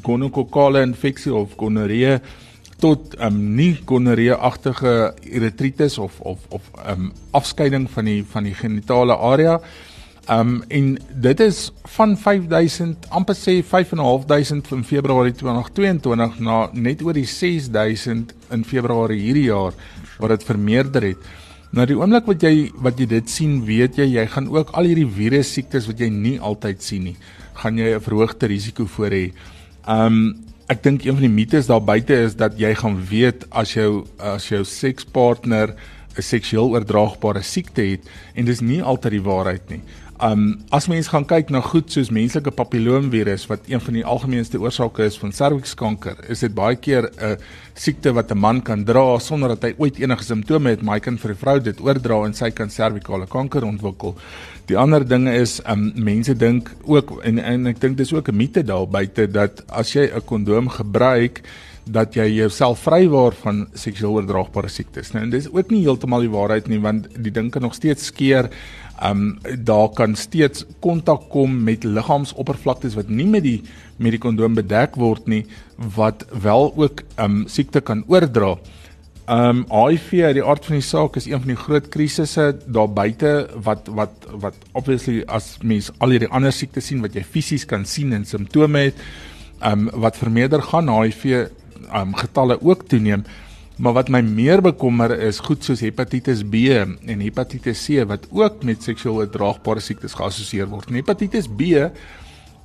gonokokale 0.03 0.81
infeksie 0.81 1.35
of 1.35 1.57
gonorree 1.61 2.21
tot 2.81 3.15
ehm 3.19 3.35
um, 3.35 3.55
nie 3.55 3.75
gonorree-agtige 3.85 5.15
uretritis 5.25 5.99
of 5.99 6.21
of 6.21 6.39
of 6.49 6.63
ehm 6.87 7.01
um, 7.01 7.13
afskeiding 7.31 7.91
van 7.91 8.05
die 8.05 8.25
van 8.25 8.45
die 8.45 8.55
genitale 8.55 9.17
area. 9.17 9.61
Um 10.27 10.65
en 10.69 10.97
dit 11.23 11.41
is 11.41 11.59
van 11.95 12.17
5000 12.19 13.05
amper 13.15 13.37
sê 13.39 13.61
5500 13.63 14.73
in 14.75 14.83
Februarie 14.85 15.35
2022 15.39 16.41
na 16.43 16.57
net 16.75 17.03
oor 17.07 17.15
die 17.15 17.29
6000 17.31 18.33
in 18.51 18.65
Februarie 18.67 19.21
hierdie 19.23 19.47
jaar 19.47 19.77
wat 20.19 20.35
dit 20.35 20.47
vermeerder 20.49 21.13
het. 21.13 21.29
Nou 21.71 21.87
die 21.87 21.99
oomblik 21.99 22.27
wat 22.27 22.43
jy 22.43 22.73
wat 22.83 22.99
jy 22.99 23.07
dit 23.11 23.31
sien, 23.31 23.61
weet 23.69 24.01
jy 24.01 24.09
jy 24.17 24.27
gaan 24.33 24.51
ook 24.51 24.73
al 24.75 24.91
hierdie 24.91 25.07
virus 25.07 25.53
siektes 25.55 25.87
wat 25.87 26.03
jy 26.03 26.11
nie 26.11 26.41
altyd 26.43 26.83
sien 26.83 27.07
nie, 27.13 27.17
gaan 27.63 27.79
jy 27.79 27.95
'n 27.95 28.03
verhoogde 28.03 28.47
risiko 28.51 28.87
voor 28.87 29.11
hê. 29.15 29.33
Um 29.87 30.43
ek 30.67 30.83
dink 30.83 31.05
een 31.05 31.15
van 31.15 31.23
die 31.23 31.31
mites 31.31 31.67
daar 31.67 31.83
buite 31.83 32.15
is 32.15 32.35
dat 32.35 32.59
jy 32.59 32.75
gaan 32.75 32.99
weet 32.99 33.47
as 33.51 33.75
jou 33.75 34.07
as 34.19 34.49
jou 34.49 34.65
sekspartner 34.65 35.77
'n 36.19 36.23
seksueel 36.23 36.73
oordraagbare 36.73 37.43
siekte 37.43 37.83
het 37.83 38.01
en 38.35 38.45
dis 38.45 38.61
nie 38.61 38.83
altyd 38.83 39.13
die 39.13 39.23
waarheid 39.23 39.71
nie. 39.71 39.83
Um 40.23 40.63
as 40.73 40.87
mens 40.89 41.11
gaan 41.13 41.27
kyk 41.29 41.51
na 41.53 41.61
goed 41.61 41.91
soos 41.93 42.09
menslike 42.09 42.49
papilloomvirus 42.57 43.43
wat 43.51 43.67
een 43.69 43.83
van 43.85 43.99
die 43.99 44.05
algemeenste 44.05 44.57
oorsake 44.63 45.05
is 45.05 45.19
van 45.21 45.35
servikskanker, 45.37 46.23
is 46.33 46.41
dit 46.41 46.55
baie 46.57 46.77
keer 46.81 47.11
'n 47.21 47.37
siekte 47.75 48.15
wat 48.17 48.33
'n 48.33 48.39
man 48.39 48.63
kan 48.63 48.85
dra 48.85 49.19
sonder 49.19 49.49
dat 49.49 49.63
hy 49.63 49.75
ooit 49.77 49.99
enige 49.99 50.25
simptome 50.25 50.71
het, 50.71 50.83
maar 50.83 50.95
hy 50.95 51.01
kan 51.01 51.19
vir 51.19 51.31
'n 51.31 51.37
vrou 51.37 51.61
dit 51.61 51.81
oordra 51.81 52.25
en 52.25 52.35
sy 52.35 52.51
kan 52.51 52.71
servikale 52.71 53.27
kanker 53.27 53.65
ontwikkel. 53.65 54.17
Die 54.67 54.77
ander 54.77 55.05
dinge 55.05 55.35
is 55.35 55.61
um 55.69 55.93
mense 55.95 56.35
dink 56.35 56.71
ook 56.85 57.21
en 57.23 57.39
en 57.39 57.67
ek 57.67 57.81
dink 57.81 57.97
dis 57.97 58.13
ook 58.13 58.29
'n 58.29 58.37
mite 58.37 58.65
daar 58.65 58.89
buite 58.89 59.31
dat 59.31 59.65
as 59.69 59.93
jy 59.93 60.11
'n 60.15 60.25
kondoom 60.25 60.69
gebruik 60.69 61.43
dat 61.87 62.15
jy 62.15 62.27
jouself 62.41 62.83
vrywaar 62.83 63.33
van 63.33 63.67
seksueel 63.75 64.19
oordraagbare 64.19 64.69
siektes. 64.69 65.13
Nou, 65.13 65.23
en 65.25 65.31
dis 65.31 65.47
ook 65.53 65.71
nie 65.71 65.85
heeltemal 65.87 66.21
die 66.21 66.33
waarheid 66.33 66.69
nie 66.69 66.81
want 66.83 67.07
die 67.15 67.31
ding 67.31 67.51
kan 67.51 67.63
nog 67.63 67.75
steeds 67.75 68.11
skeer 68.11 68.51
um 69.03 69.39
daar 69.65 69.89
kan 69.89 70.15
steeds 70.17 70.65
kontak 70.81 71.29
kom 71.29 71.63
met 71.65 71.85
liggaamsoppervlaktes 71.85 72.97
wat 72.97 73.09
nie 73.09 73.27
met 73.29 73.45
die 73.45 73.61
met 73.97 74.15
die 74.17 74.21
kondoom 74.21 74.57
bedek 74.57 74.97
word 74.97 75.27
nie 75.29 75.45
wat 75.97 76.25
wel 76.43 76.73
ook 76.77 77.03
um 77.21 77.45
siekte 77.49 77.81
kan 77.81 78.05
oordra. 78.09 78.57
Um 79.29 79.65
HIV 79.69 80.23
uit 80.23 80.37
die 80.39 80.45
aard 80.45 80.65
van 80.65 80.79
die 80.79 80.87
saak 80.87 81.17
is 81.17 81.27
een 81.27 81.41
van 81.43 81.51
die 81.51 81.59
groot 81.59 81.89
krisisse 81.91 82.53
daar 82.67 82.89
buite 82.89 83.49
wat 83.65 83.89
wat 83.89 84.29
wat 84.33 84.55
obviously 84.73 85.25
as 85.27 85.57
mens 85.63 85.91
al 85.99 86.15
hierdie 86.15 86.31
ander 86.31 86.53
siektes 86.53 86.87
sien 86.87 87.03
wat 87.05 87.17
jy 87.17 87.25
fisies 87.25 87.67
kan 87.67 87.85
sien 87.85 88.13
en 88.17 88.25
simptome 88.25 88.89
het, 88.89 89.03
um 89.65 89.91
wat 89.93 90.17
vermeerder 90.17 90.63
gaan 90.63 90.89
HIV 90.89 91.51
um 91.93 92.15
getalle 92.15 92.61
ook 92.63 92.87
toeneem. 92.89 93.27
Maar 93.77 93.93
wat 93.93 94.09
my 94.09 94.23
meer 94.25 94.63
bekommer 94.65 95.13
is 95.21 95.37
goed 95.45 95.65
soos 95.65 95.83
hepatitis 95.85 96.41
B 96.49 96.71
en 96.73 97.21
hepatitis 97.21 97.83
C 97.85 98.07
wat 98.09 98.25
ook 98.33 98.63
met 98.65 98.87
seksueel 98.87 99.21
oordraagbare 99.21 99.83
siektes 99.85 100.17
geassosieer 100.17 100.71
word. 100.71 100.89
En 100.89 100.97
hepatitis 100.97 101.45
B 101.45 101.85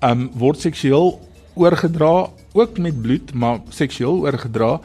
um 0.08 0.30
word 0.40 0.64
seksueel 0.64 1.18
oorgedra 1.60 2.30
ook 2.56 2.80
met 2.80 3.02
bloed, 3.04 3.34
maar 3.36 3.60
seksueel 3.76 4.24
oorgedra 4.24 4.78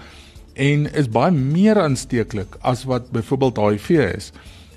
en 0.58 0.88
is 0.98 1.06
baie 1.12 1.30
meer 1.30 1.78
aansteeklik 1.78 2.58
as 2.66 2.82
wat 2.90 3.12
byvoorbeeld 3.14 3.62
HIV 3.62 3.90
is. 4.16 4.32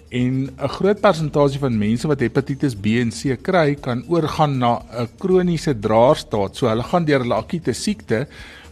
En 0.09 0.53
'n 0.53 0.69
groot 0.77 1.01
persentasie 1.01 1.59
van 1.59 1.77
mense 1.77 2.07
wat 2.07 2.19
hepatitis 2.19 2.75
B 2.75 3.01
en 3.01 3.09
C 3.09 3.37
kry, 3.41 3.75
kan 3.75 4.03
oorgaan 4.07 4.57
na 4.57 4.81
'n 4.93 5.09
kroniese 5.17 5.79
draerstaat. 5.79 6.55
So 6.55 6.67
hulle 6.67 6.83
gaan 6.83 7.05
deur 7.05 7.19
hulle 7.19 7.41
akute 7.41 7.73
siekte 7.73 8.27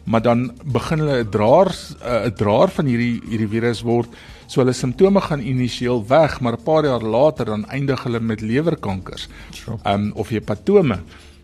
maar 0.07 0.21
dan 0.23 0.51
begin 0.65 0.99
hulle 1.03 1.23
'n 1.23 1.29
draer 1.29 1.69
'n 2.25 2.33
draer 2.33 2.69
van 2.69 2.85
hierdie 2.85 3.21
hierdie 3.29 3.47
virus 3.47 3.81
word. 3.81 4.09
So 4.47 4.61
hulle 4.61 4.73
simptome 4.73 5.21
gaan 5.21 5.39
initieel 5.39 6.07
weg, 6.07 6.39
maar 6.39 6.53
'n 6.53 6.63
paar 6.63 6.85
jaar 6.85 7.03
later 7.03 7.45
dan 7.45 7.65
eindig 7.69 8.03
hulle 8.03 8.19
met 8.19 8.41
lewerkankers. 8.41 9.27
Ehm 9.83 9.93
um, 9.93 10.11
of 10.15 10.29
hepatome. 10.29 10.99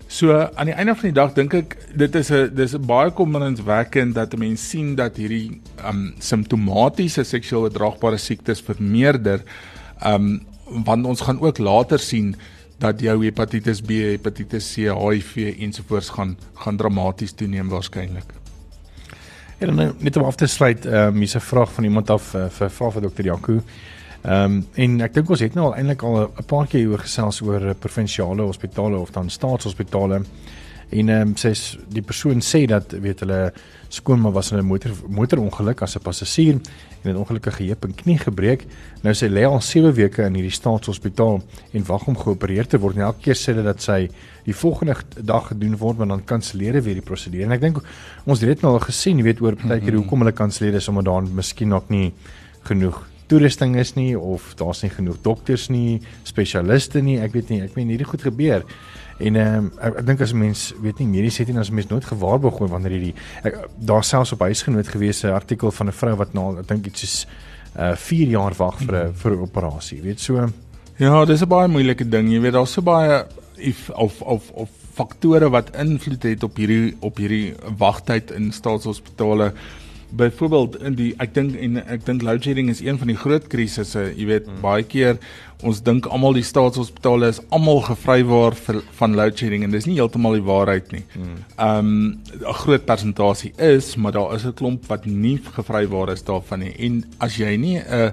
So 0.08 0.50
aan 0.56 0.66
die 0.66 0.76
einde 0.76 0.96
van 0.96 1.10
die 1.10 1.20
dag 1.20 1.34
dink 1.34 1.54
ek 1.54 1.78
dit 1.96 2.16
is 2.16 2.32
'n 2.32 2.52
dis 2.56 2.74
'n 2.74 2.86
baie 2.86 3.12
kommerenswekkend 3.12 4.16
dat 4.16 4.38
mense 4.38 4.66
sien 4.66 4.96
dat 4.96 5.18
hierdie 5.18 5.62
ehm 5.78 5.90
um, 5.90 6.14
simptomatiese 6.20 7.24
seksueel 7.24 7.62
oordraagbare 7.62 8.18
siektes 8.18 8.62
vermeerder. 8.62 9.44
Ehm 10.02 10.16
um, 10.16 10.42
want 10.86 11.06
ons 11.06 11.22
gaan 11.22 11.40
ook 11.40 11.58
later 11.58 12.00
sien 12.00 12.36
dat 12.80 13.00
jou 13.00 13.24
hepatitis 13.24 13.82
B, 13.82 13.90
hepatitis 13.90 14.74
C, 14.74 14.76
HIV 14.76 15.60
ensovoorts 15.60 16.10
gaan 16.10 16.38
gaan 16.54 16.78
dramaties 16.78 17.32
toeneem 17.32 17.70
waarskynlik. 17.70 18.43
En 19.64 19.70
dan 19.70 19.86
nou, 19.86 19.94
net 19.98 20.18
om 20.18 20.24
af 20.24 20.36
te 20.36 20.48
sluit, 20.48 20.86
ehm 20.86 21.08
um, 21.08 21.16
hier's 21.16 21.36
'n 21.36 21.40
vraag 21.40 21.72
van 21.72 21.84
iemand 21.84 22.10
af 22.10 22.34
uh, 22.36 22.50
vir 22.50 22.70
vir 22.70 23.02
dokter 23.02 23.24
Jaco. 23.24 23.54
Ehm 24.22 24.44
um, 24.44 24.66
en 24.74 25.02
ek 25.02 25.14
dink 25.14 25.30
ons 25.30 25.40
het 25.40 25.54
nou 25.54 25.66
al 25.66 25.76
eintlik 25.76 26.02
al 26.04 26.18
'n 26.28 26.46
paar 26.46 26.68
keer 26.68 26.90
oor 26.90 27.00
gesels 27.00 27.42
oor 27.42 27.68
eh, 27.68 27.76
provinsiale 27.80 28.42
hospitale 28.42 28.98
of 28.98 29.12
dan 29.12 29.30
staatshospitale. 29.30 30.22
En 30.94 31.10
ehm 31.10 31.28
um, 31.28 31.34
sê 31.36 31.54
die 31.90 32.04
persoon 32.06 32.42
sê 32.42 32.66
dat 32.70 32.92
weet 33.02 33.24
hulle 33.24 33.54
skoonma 33.90 34.32
was 34.32 34.52
in 34.52 34.60
'n 34.60 34.66
motor 34.66 34.92
motorongeluk 35.08 35.82
as 35.82 35.96
'n 35.96 36.04
passasier 36.04 36.56
en 37.02 37.10
het 37.10 37.18
ongelukkig 37.18 37.56
geheup 37.56 37.86
en 37.86 37.96
knie 37.96 38.18
gebreek. 38.18 38.66
Nou 39.02 39.14
sy 39.14 39.28
lê 39.28 39.44
al 39.46 39.62
7 39.62 39.94
weke 39.94 40.24
in 40.24 40.34
hierdie 40.34 40.52
staatshospitaal 40.52 41.42
en 41.74 41.86
wag 41.86 42.08
om 42.08 42.18
geopereer 42.18 42.68
te 42.68 42.80
word. 42.80 42.96
En 42.96 43.02
elke 43.02 43.22
keer 43.22 43.36
sê 43.36 43.54
hulle 43.54 43.64
dat 43.64 43.82
sy 43.82 44.10
die 44.46 44.56
volgende 44.56 44.96
dag 45.22 45.48
gedoen 45.48 45.78
word, 45.78 45.98
maar 45.98 46.08
dan 46.08 46.26
kanselleer 46.26 46.82
weer 46.82 46.94
die 46.94 47.02
prosedure. 47.02 47.44
En 47.44 47.52
ek 47.52 47.62
dink 47.62 47.78
ons 48.26 48.40
het 48.40 48.50
dit 48.50 48.62
nou 48.62 48.74
al 48.74 48.80
gesien, 48.80 49.18
jy 49.18 49.24
weet 49.24 49.42
oor 49.42 49.56
baie 49.56 49.80
keer 49.80 49.96
hoekom 49.96 50.20
hulle 50.20 50.32
kanselleer 50.32 50.76
is 50.76 50.88
omdat 50.88 51.06
daar 51.06 51.24
miskien 51.24 51.70
nog 51.70 51.90
nie 51.90 52.14
genoeg 52.64 53.13
toerusting 53.34 53.76
is 53.82 53.96
nie 53.98 54.14
of 54.20 54.54
daar's 54.60 54.84
nie 54.86 54.92
genoeg 54.94 55.18
dokters 55.26 55.70
nie, 55.74 56.02
spesialiste 56.28 57.02
nie. 57.02 57.18
Ek 57.24 57.34
weet 57.34 57.50
nie, 57.50 57.62
ek 57.66 57.78
meen 57.78 57.90
hierdie 57.90 58.08
goed 58.10 58.26
gebeur. 58.26 58.66
En 59.24 59.38
ehm 59.38 59.56
um, 59.58 59.72
ek, 59.78 60.00
ek 60.02 60.06
dink 60.10 60.22
as 60.22 60.34
'n 60.34 60.40
mens 60.40 60.74
weet 60.82 61.00
nie 61.00 61.08
medies 61.08 61.38
het 61.38 61.48
nie 61.48 61.58
as 61.58 61.70
'n 61.70 61.76
mens 61.76 61.90
nooit 61.90 62.06
gewaarborg 62.06 62.60
word 62.60 62.72
wanneer 62.72 62.92
hierdie 62.98 63.16
daar 63.78 64.04
selfs 64.04 64.34
op 64.34 64.40
huisgenoot 64.40 64.88
gewees 64.88 65.24
'n 65.24 65.34
artikel 65.34 65.72
van 65.72 65.88
'n 65.88 65.92
vrou 65.92 66.16
wat 66.16 66.34
nou 66.34 66.60
ek 66.60 66.68
dink 66.68 66.86
iets 66.86 67.00
soos 67.00 67.26
uh 67.78 67.96
4 67.96 68.28
jaar 68.28 68.54
wag 68.58 68.78
vir 68.78 68.96
'n 68.96 69.14
vir 69.14 69.32
'n 69.32 69.42
operasie. 69.42 70.02
Weet 70.02 70.20
so 70.20 70.50
Ja, 70.98 71.26
dis 71.26 71.42
'n 71.42 71.48
baie 71.48 71.68
moeilike 71.68 72.10
ding. 72.10 72.30
Jy 72.30 72.40
weet 72.42 72.54
daar's 72.54 72.74
so 72.74 72.82
baie 72.82 73.26
if 73.58 73.90
of 73.90 74.22
of 74.22 74.52
of 74.52 74.70
faktore 74.94 75.50
wat 75.50 75.76
invloed 75.76 76.24
het 76.24 76.44
op 76.44 76.56
hierdie 76.56 76.96
op 77.00 77.18
hierdie 77.18 77.56
wagtyd 77.78 78.32
in 78.32 78.52
staatshospitale 78.52 79.54
byvoorbeeld 80.16 80.76
in 80.86 80.96
die 80.98 81.14
ek 81.22 81.34
dink 81.34 81.56
en 81.58 81.80
ek 81.82 82.04
dink 82.06 82.22
load 82.26 82.46
shedding 82.46 82.70
is 82.70 82.82
een 82.84 83.00
van 83.02 83.10
die 83.10 83.18
groot 83.18 83.48
krisisse. 83.50 84.06
Jy 84.14 84.28
weet 84.30 84.46
mm. 84.50 84.60
baie 84.62 84.86
keer 84.86 85.18
ons 85.64 85.80
dink 85.82 86.06
almal 86.12 86.36
die 86.38 86.46
staatshospitale 86.46 87.32
is 87.32 87.40
almal 87.56 87.82
gevrywaar 87.88 88.58
van 89.00 89.18
load 89.18 89.40
shedding 89.40 89.66
en 89.66 89.74
dis 89.74 89.88
nie 89.90 89.98
heeltemal 89.98 90.38
die 90.38 90.46
waarheid 90.46 90.92
nie. 90.94 91.04
Hmm. 91.16 91.40
Ehm 91.56 91.90
mm. 91.90 92.06
um, 92.38 92.44
'n 92.44 92.58
groot 92.62 92.86
persentasie 92.86 93.54
is, 93.58 93.96
maar 93.96 94.12
daar 94.12 94.36
is 94.36 94.46
'n 94.46 94.54
klomp 94.54 94.86
wat 94.88 95.06
nie 95.06 95.40
gevrywaar 95.58 96.14
is 96.14 96.24
daarvan 96.24 96.60
nie. 96.60 96.74
En 96.78 97.04
as 97.18 97.38
jy 97.38 97.56
nie 97.58 97.78
'n 97.80 98.12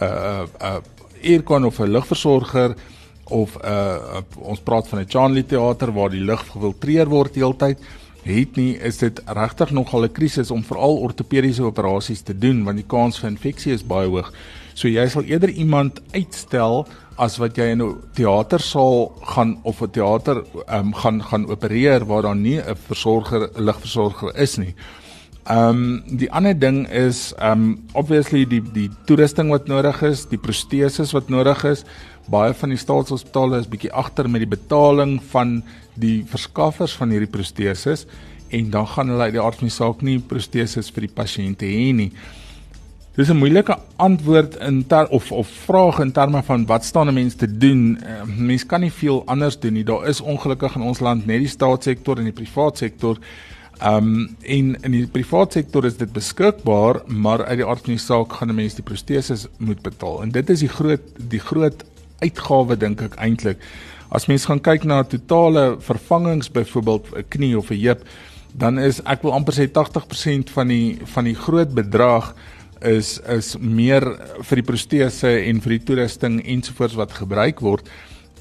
'n 0.00 0.46
'n 0.60 0.82
aircon 1.22 1.64
of 1.64 1.80
'n 1.80 1.90
lugversorger 1.90 2.76
of 3.24 3.56
'n 3.56 3.66
uh, 3.66 4.22
ons 4.36 4.60
praat 4.60 4.88
van 4.88 5.00
'n 5.00 5.08
Chanley 5.08 5.42
teater 5.42 5.92
waar 5.92 6.10
die 6.10 6.24
lug 6.24 6.46
gefiltreer 6.52 7.08
word 7.08 7.34
heeltyd 7.34 7.78
het 8.22 8.56
nie 8.56 8.76
is 8.78 8.98
dit 8.98 9.20
regtig 9.26 9.70
nogal 9.70 10.04
'n 10.04 10.12
krisis 10.12 10.50
om 10.50 10.64
veral 10.64 10.96
ortopediese 10.96 11.62
operasies 11.62 12.22
te 12.22 12.38
doen 12.38 12.64
want 12.64 12.76
die 12.76 12.86
kans 12.86 13.18
vir 13.18 13.30
infeksie 13.30 13.72
is 13.72 13.82
baie 13.82 14.08
hoog. 14.08 14.32
So 14.74 14.88
jy 14.88 15.08
sal 15.08 15.24
eerder 15.24 15.50
iemand 15.50 16.00
uitstel 16.14 16.86
as 17.16 17.36
wat 17.38 17.56
jy 17.56 17.72
in 17.72 17.82
'n 17.82 17.96
teatersaal 18.14 19.12
gaan 19.34 19.58
of 19.62 19.82
'n 19.82 19.90
teater 19.90 20.44
um, 20.68 20.94
gaan 20.94 21.22
gaan 21.22 21.48
opereer 21.48 22.06
waar 22.06 22.22
daar 22.22 22.36
nie 22.36 22.60
'n 22.60 22.76
versorger 22.76 23.50
ligversorger 23.56 24.36
is 24.36 24.56
nie. 24.56 24.74
Ehm 25.44 25.68
um, 25.68 26.02
die 26.06 26.30
ander 26.30 26.58
ding 26.58 26.88
is 26.88 27.34
ehm 27.38 27.52
um, 27.52 27.84
obviously 27.92 28.46
die 28.46 28.62
die 28.62 28.90
toerusting 29.04 29.50
wat 29.50 29.66
nodig 29.66 30.02
is, 30.02 30.28
die 30.28 30.38
proteses 30.38 31.12
wat 31.12 31.28
nodig 31.28 31.64
is. 31.64 31.84
Baie 32.30 32.54
van 32.54 32.68
die 32.70 32.78
staatshospitale 32.78 33.58
is 33.58 33.70
bietjie 33.70 33.92
agter 33.92 34.28
met 34.30 34.44
die 34.44 34.50
betaling 34.50 35.16
van 35.32 35.62
die 35.94 36.22
verskaffers 36.28 36.94
van 36.96 37.10
hierdie 37.10 37.30
proteses 37.30 38.06
en 38.52 38.70
dan 38.70 38.86
gaan 38.86 39.08
hulle 39.08 39.22
uit 39.22 39.34
die 39.34 39.42
aard 39.42 39.58
van 39.58 39.68
die 39.68 39.74
saak 39.74 40.02
nie 40.06 40.18
proteses 40.20 40.90
vir 40.92 41.08
die 41.08 41.14
pasiënte 41.16 41.66
hê 41.66 41.90
nie. 41.96 42.12
Dis 43.16 43.28
'n 43.28 43.36
moeilike 43.36 43.76
antwoord 43.96 44.56
in 44.56 44.86
ter, 44.86 45.08
of 45.08 45.32
of 45.32 45.48
vraag 45.48 45.98
in 46.00 46.12
terme 46.12 46.42
van 46.42 46.66
wat 46.66 46.84
staan 46.84 47.08
'n 47.08 47.14
mens 47.14 47.34
te 47.34 47.58
doen? 47.58 47.98
Uh, 48.00 48.22
mens 48.24 48.66
kan 48.66 48.80
nie 48.80 48.92
veel 48.92 49.22
anders 49.26 49.58
doen 49.58 49.72
nie. 49.72 49.84
Daar 49.84 50.08
is 50.08 50.20
ongelukkig 50.20 50.74
in 50.74 50.82
ons 50.82 51.00
land 51.00 51.26
net 51.26 51.38
die 51.38 51.48
staatssektor 51.48 52.18
en 52.18 52.24
die 52.24 52.32
privaat 52.32 52.78
sektor. 52.78 53.18
Ehm 53.80 53.96
um, 53.96 54.36
en 54.42 54.76
in 54.82 54.90
die 54.90 55.06
privaat 55.06 55.52
sektor 55.52 55.84
is 55.84 55.96
dit 55.96 56.12
beskikbaar, 56.12 57.02
maar 57.06 57.44
uit 57.44 57.56
die 57.56 57.66
aard 57.66 57.84
van 57.84 57.94
die 57.94 57.98
saak 57.98 58.32
gaan 58.32 58.48
'n 58.48 58.54
mens 58.54 58.74
die 58.74 58.84
proteses 58.84 59.46
moet 59.58 59.82
betaal. 59.82 60.22
En 60.22 60.30
dit 60.30 60.50
is 60.50 60.60
die 60.60 60.68
groot 60.68 61.02
die 61.16 61.40
groot 61.40 61.84
uitgawe 62.22 62.76
dink 62.76 63.02
ek 63.02 63.18
eintlik. 63.18 63.58
As 64.12 64.28
mens 64.28 64.44
gaan 64.44 64.60
kyk 64.60 64.84
na 64.84 65.02
totale 65.08 65.76
vervangings 65.80 66.50
byvoorbeeld 66.52 67.06
'n 67.16 67.28
knie 67.28 67.56
of 67.58 67.70
'n 67.70 67.80
heup, 67.80 68.04
dan 68.52 68.78
is 68.78 69.00
ek 69.08 69.22
wil 69.22 69.32
amper 69.32 69.54
sê 69.54 69.68
80% 69.68 70.50
van 70.50 70.68
die 70.68 70.98
van 71.14 71.24
die 71.24 71.34
groot 71.34 71.74
bedrag 71.74 72.34
is 72.80 73.20
is 73.28 73.56
meer 73.58 74.04
vir 74.42 74.60
die 74.60 74.66
protese 74.66 75.30
en 75.48 75.60
vir 75.60 75.78
die 75.78 75.84
toerusting 75.84 76.40
ensovoorts 76.44 76.98
wat 76.98 77.12
gebruik 77.12 77.60
word 77.60 77.88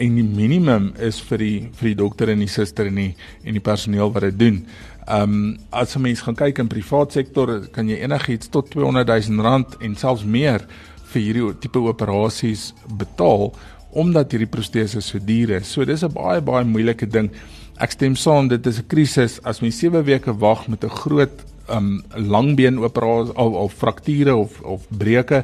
en 0.02 0.16
die 0.18 0.26
minimum 0.26 0.92
is 1.00 1.20
vir 1.30 1.38
die 1.38 1.58
vir 1.78 1.92
die 1.92 1.98
dokter 2.00 2.32
en 2.34 2.42
die 2.42 2.50
suster 2.50 2.90
en 2.90 2.98
die 2.98 3.12
en 3.46 3.54
die 3.54 3.64
personeel 3.64 4.12
wat 4.12 4.28
dit 4.30 4.40
doen. 4.40 4.64
Ehm 5.08 5.34
um, 5.34 5.58
as 5.72 5.96
'n 5.96 6.02
mens 6.02 6.22
gaan 6.22 6.36
kyk 6.36 6.60
in 6.60 6.68
privaat 6.68 7.12
sektor 7.12 7.68
kan 7.72 7.88
jy 7.88 8.02
enigiets 8.02 8.50
tot 8.50 8.70
200 8.72 9.30
000 9.30 9.42
rand 9.42 9.78
en 9.82 9.96
selfs 9.96 10.24
meer 10.24 10.66
vir 11.14 11.22
hierdie 11.22 11.54
tipe 11.60 11.80
operasies 11.80 12.72
betaal 12.98 13.52
omdat 13.92 14.32
hierdie 14.32 14.50
protese 14.50 15.02
so 15.04 15.20
duur 15.20 15.58
is. 15.60 15.72
So 15.72 15.86
dis 15.86 16.04
'n 16.04 16.14
baie 16.14 16.42
baie 16.42 16.64
moeilike 16.64 17.08
ding. 17.08 17.30
Ek 17.78 17.92
stem 17.92 18.16
saam 18.16 18.48
dit 18.48 18.68
is 18.68 18.80
'n 18.80 18.88
krisis 18.88 19.40
as 19.44 19.62
mens 19.62 19.80
7 19.80 20.04
weke 20.04 20.34
wag 20.40 20.68
met 20.68 20.84
'n 20.84 20.90
groot 20.90 21.44
um 21.70 22.04
langbeen 22.16 22.80
operasie 22.80 23.36
of, 23.36 23.54
of 23.54 23.74
frakture 23.74 24.36
of 24.36 24.62
of 24.62 24.82
breuke. 24.90 25.44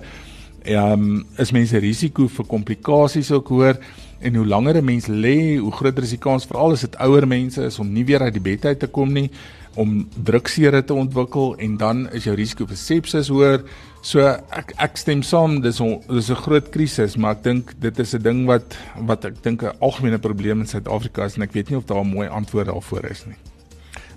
Um 0.65 1.25
is 1.37 1.51
mense 1.51 1.77
risiko 1.77 2.27
vir 2.27 2.45
komplikasies 2.45 3.31
ook 3.31 3.47
hoër 3.47 3.77
en 4.19 4.35
hoe 4.35 4.45
langer 4.45 4.77
'n 4.77 4.85
mens 4.85 5.07
lê, 5.07 5.57
hoe 5.57 5.71
groter 5.71 6.03
is 6.03 6.09
die 6.09 6.17
kans 6.17 6.45
veral 6.45 6.71
as 6.71 6.81
dit 6.81 6.95
ouer 6.95 7.27
mense 7.27 7.61
is 7.61 7.79
om 7.79 7.93
nie 7.93 8.05
weer 8.05 8.21
uit 8.21 8.33
die 8.33 8.41
bed 8.41 8.65
uit 8.65 8.79
te 8.79 8.87
kom 8.87 9.13
nie, 9.13 9.29
om 9.75 10.09
druksere 10.23 10.83
te 10.83 10.93
ontwikkel 10.93 11.55
en 11.55 11.77
dan 11.77 12.09
is 12.11 12.23
jou 12.23 12.35
risiko 12.35 12.65
vir 12.65 12.77
sepsis 12.77 13.27
hoër. 13.27 13.63
So 14.07 14.23
ek 14.23 14.69
ek 14.79 14.95
stem 14.95 15.19
saam 15.25 15.57
dis 15.59 15.81
on, 15.83 15.97
dis 16.07 16.29
'n 16.31 16.39
groot 16.39 16.69
krisis, 16.71 17.17
maar 17.17 17.35
ek 17.35 17.43
dink 17.43 17.73
dit 17.79 17.99
is 17.99 18.15
'n 18.15 18.21
ding 18.23 18.45
wat 18.47 18.77
wat 19.03 19.25
ek 19.25 19.43
dink 19.43 19.63
'n 19.63 19.75
algemene 19.81 20.17
probleem 20.17 20.61
in 20.61 20.67
Suid-Afrika 20.67 21.25
is 21.25 21.35
en 21.35 21.43
ek 21.43 21.51
weet 21.51 21.69
nie 21.69 21.77
of 21.77 21.85
daar 21.85 22.05
'n 22.05 22.15
mooi 22.15 22.27
antwoord 22.27 22.67
daarvoor 22.67 23.05
is 23.11 23.25
nie. 23.25 23.35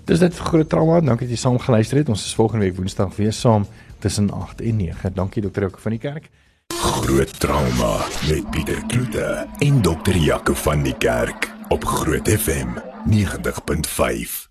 Dis 0.05 0.19
dit 0.19 0.33
vir 0.33 0.45
groot 0.45 0.69
trauma. 0.69 1.01
Dankie 1.01 1.27
dat 1.27 1.35
jy 1.35 1.41
saam 1.41 1.59
geluister 1.59 1.97
het. 1.97 2.09
Ons 2.09 2.25
is 2.25 2.35
volgende 2.35 2.65
week 2.65 2.77
Woensdag 2.77 3.15
weer 3.17 3.33
saam 3.33 3.65
tussen 3.99 4.31
8 4.31 4.61
en 4.61 4.77
9. 4.77 5.13
Dankie 5.13 5.41
dokter 5.41 5.63
Jaco 5.63 5.79
van 5.79 5.91
die 5.91 5.99
kerk. 5.99 6.29
Groot 6.73 7.39
trauma 7.39 8.05
met 8.29 8.49
Pieter 8.51 8.81
Kloete 8.87 9.47
en 9.59 9.81
dokter 9.81 10.15
Jaco 10.15 10.53
van 10.53 10.83
die 10.83 10.97
kerk 10.97 11.51
op 11.69 11.83
Groot 11.83 12.27
FM 12.27 12.79
90.5. 13.05 14.49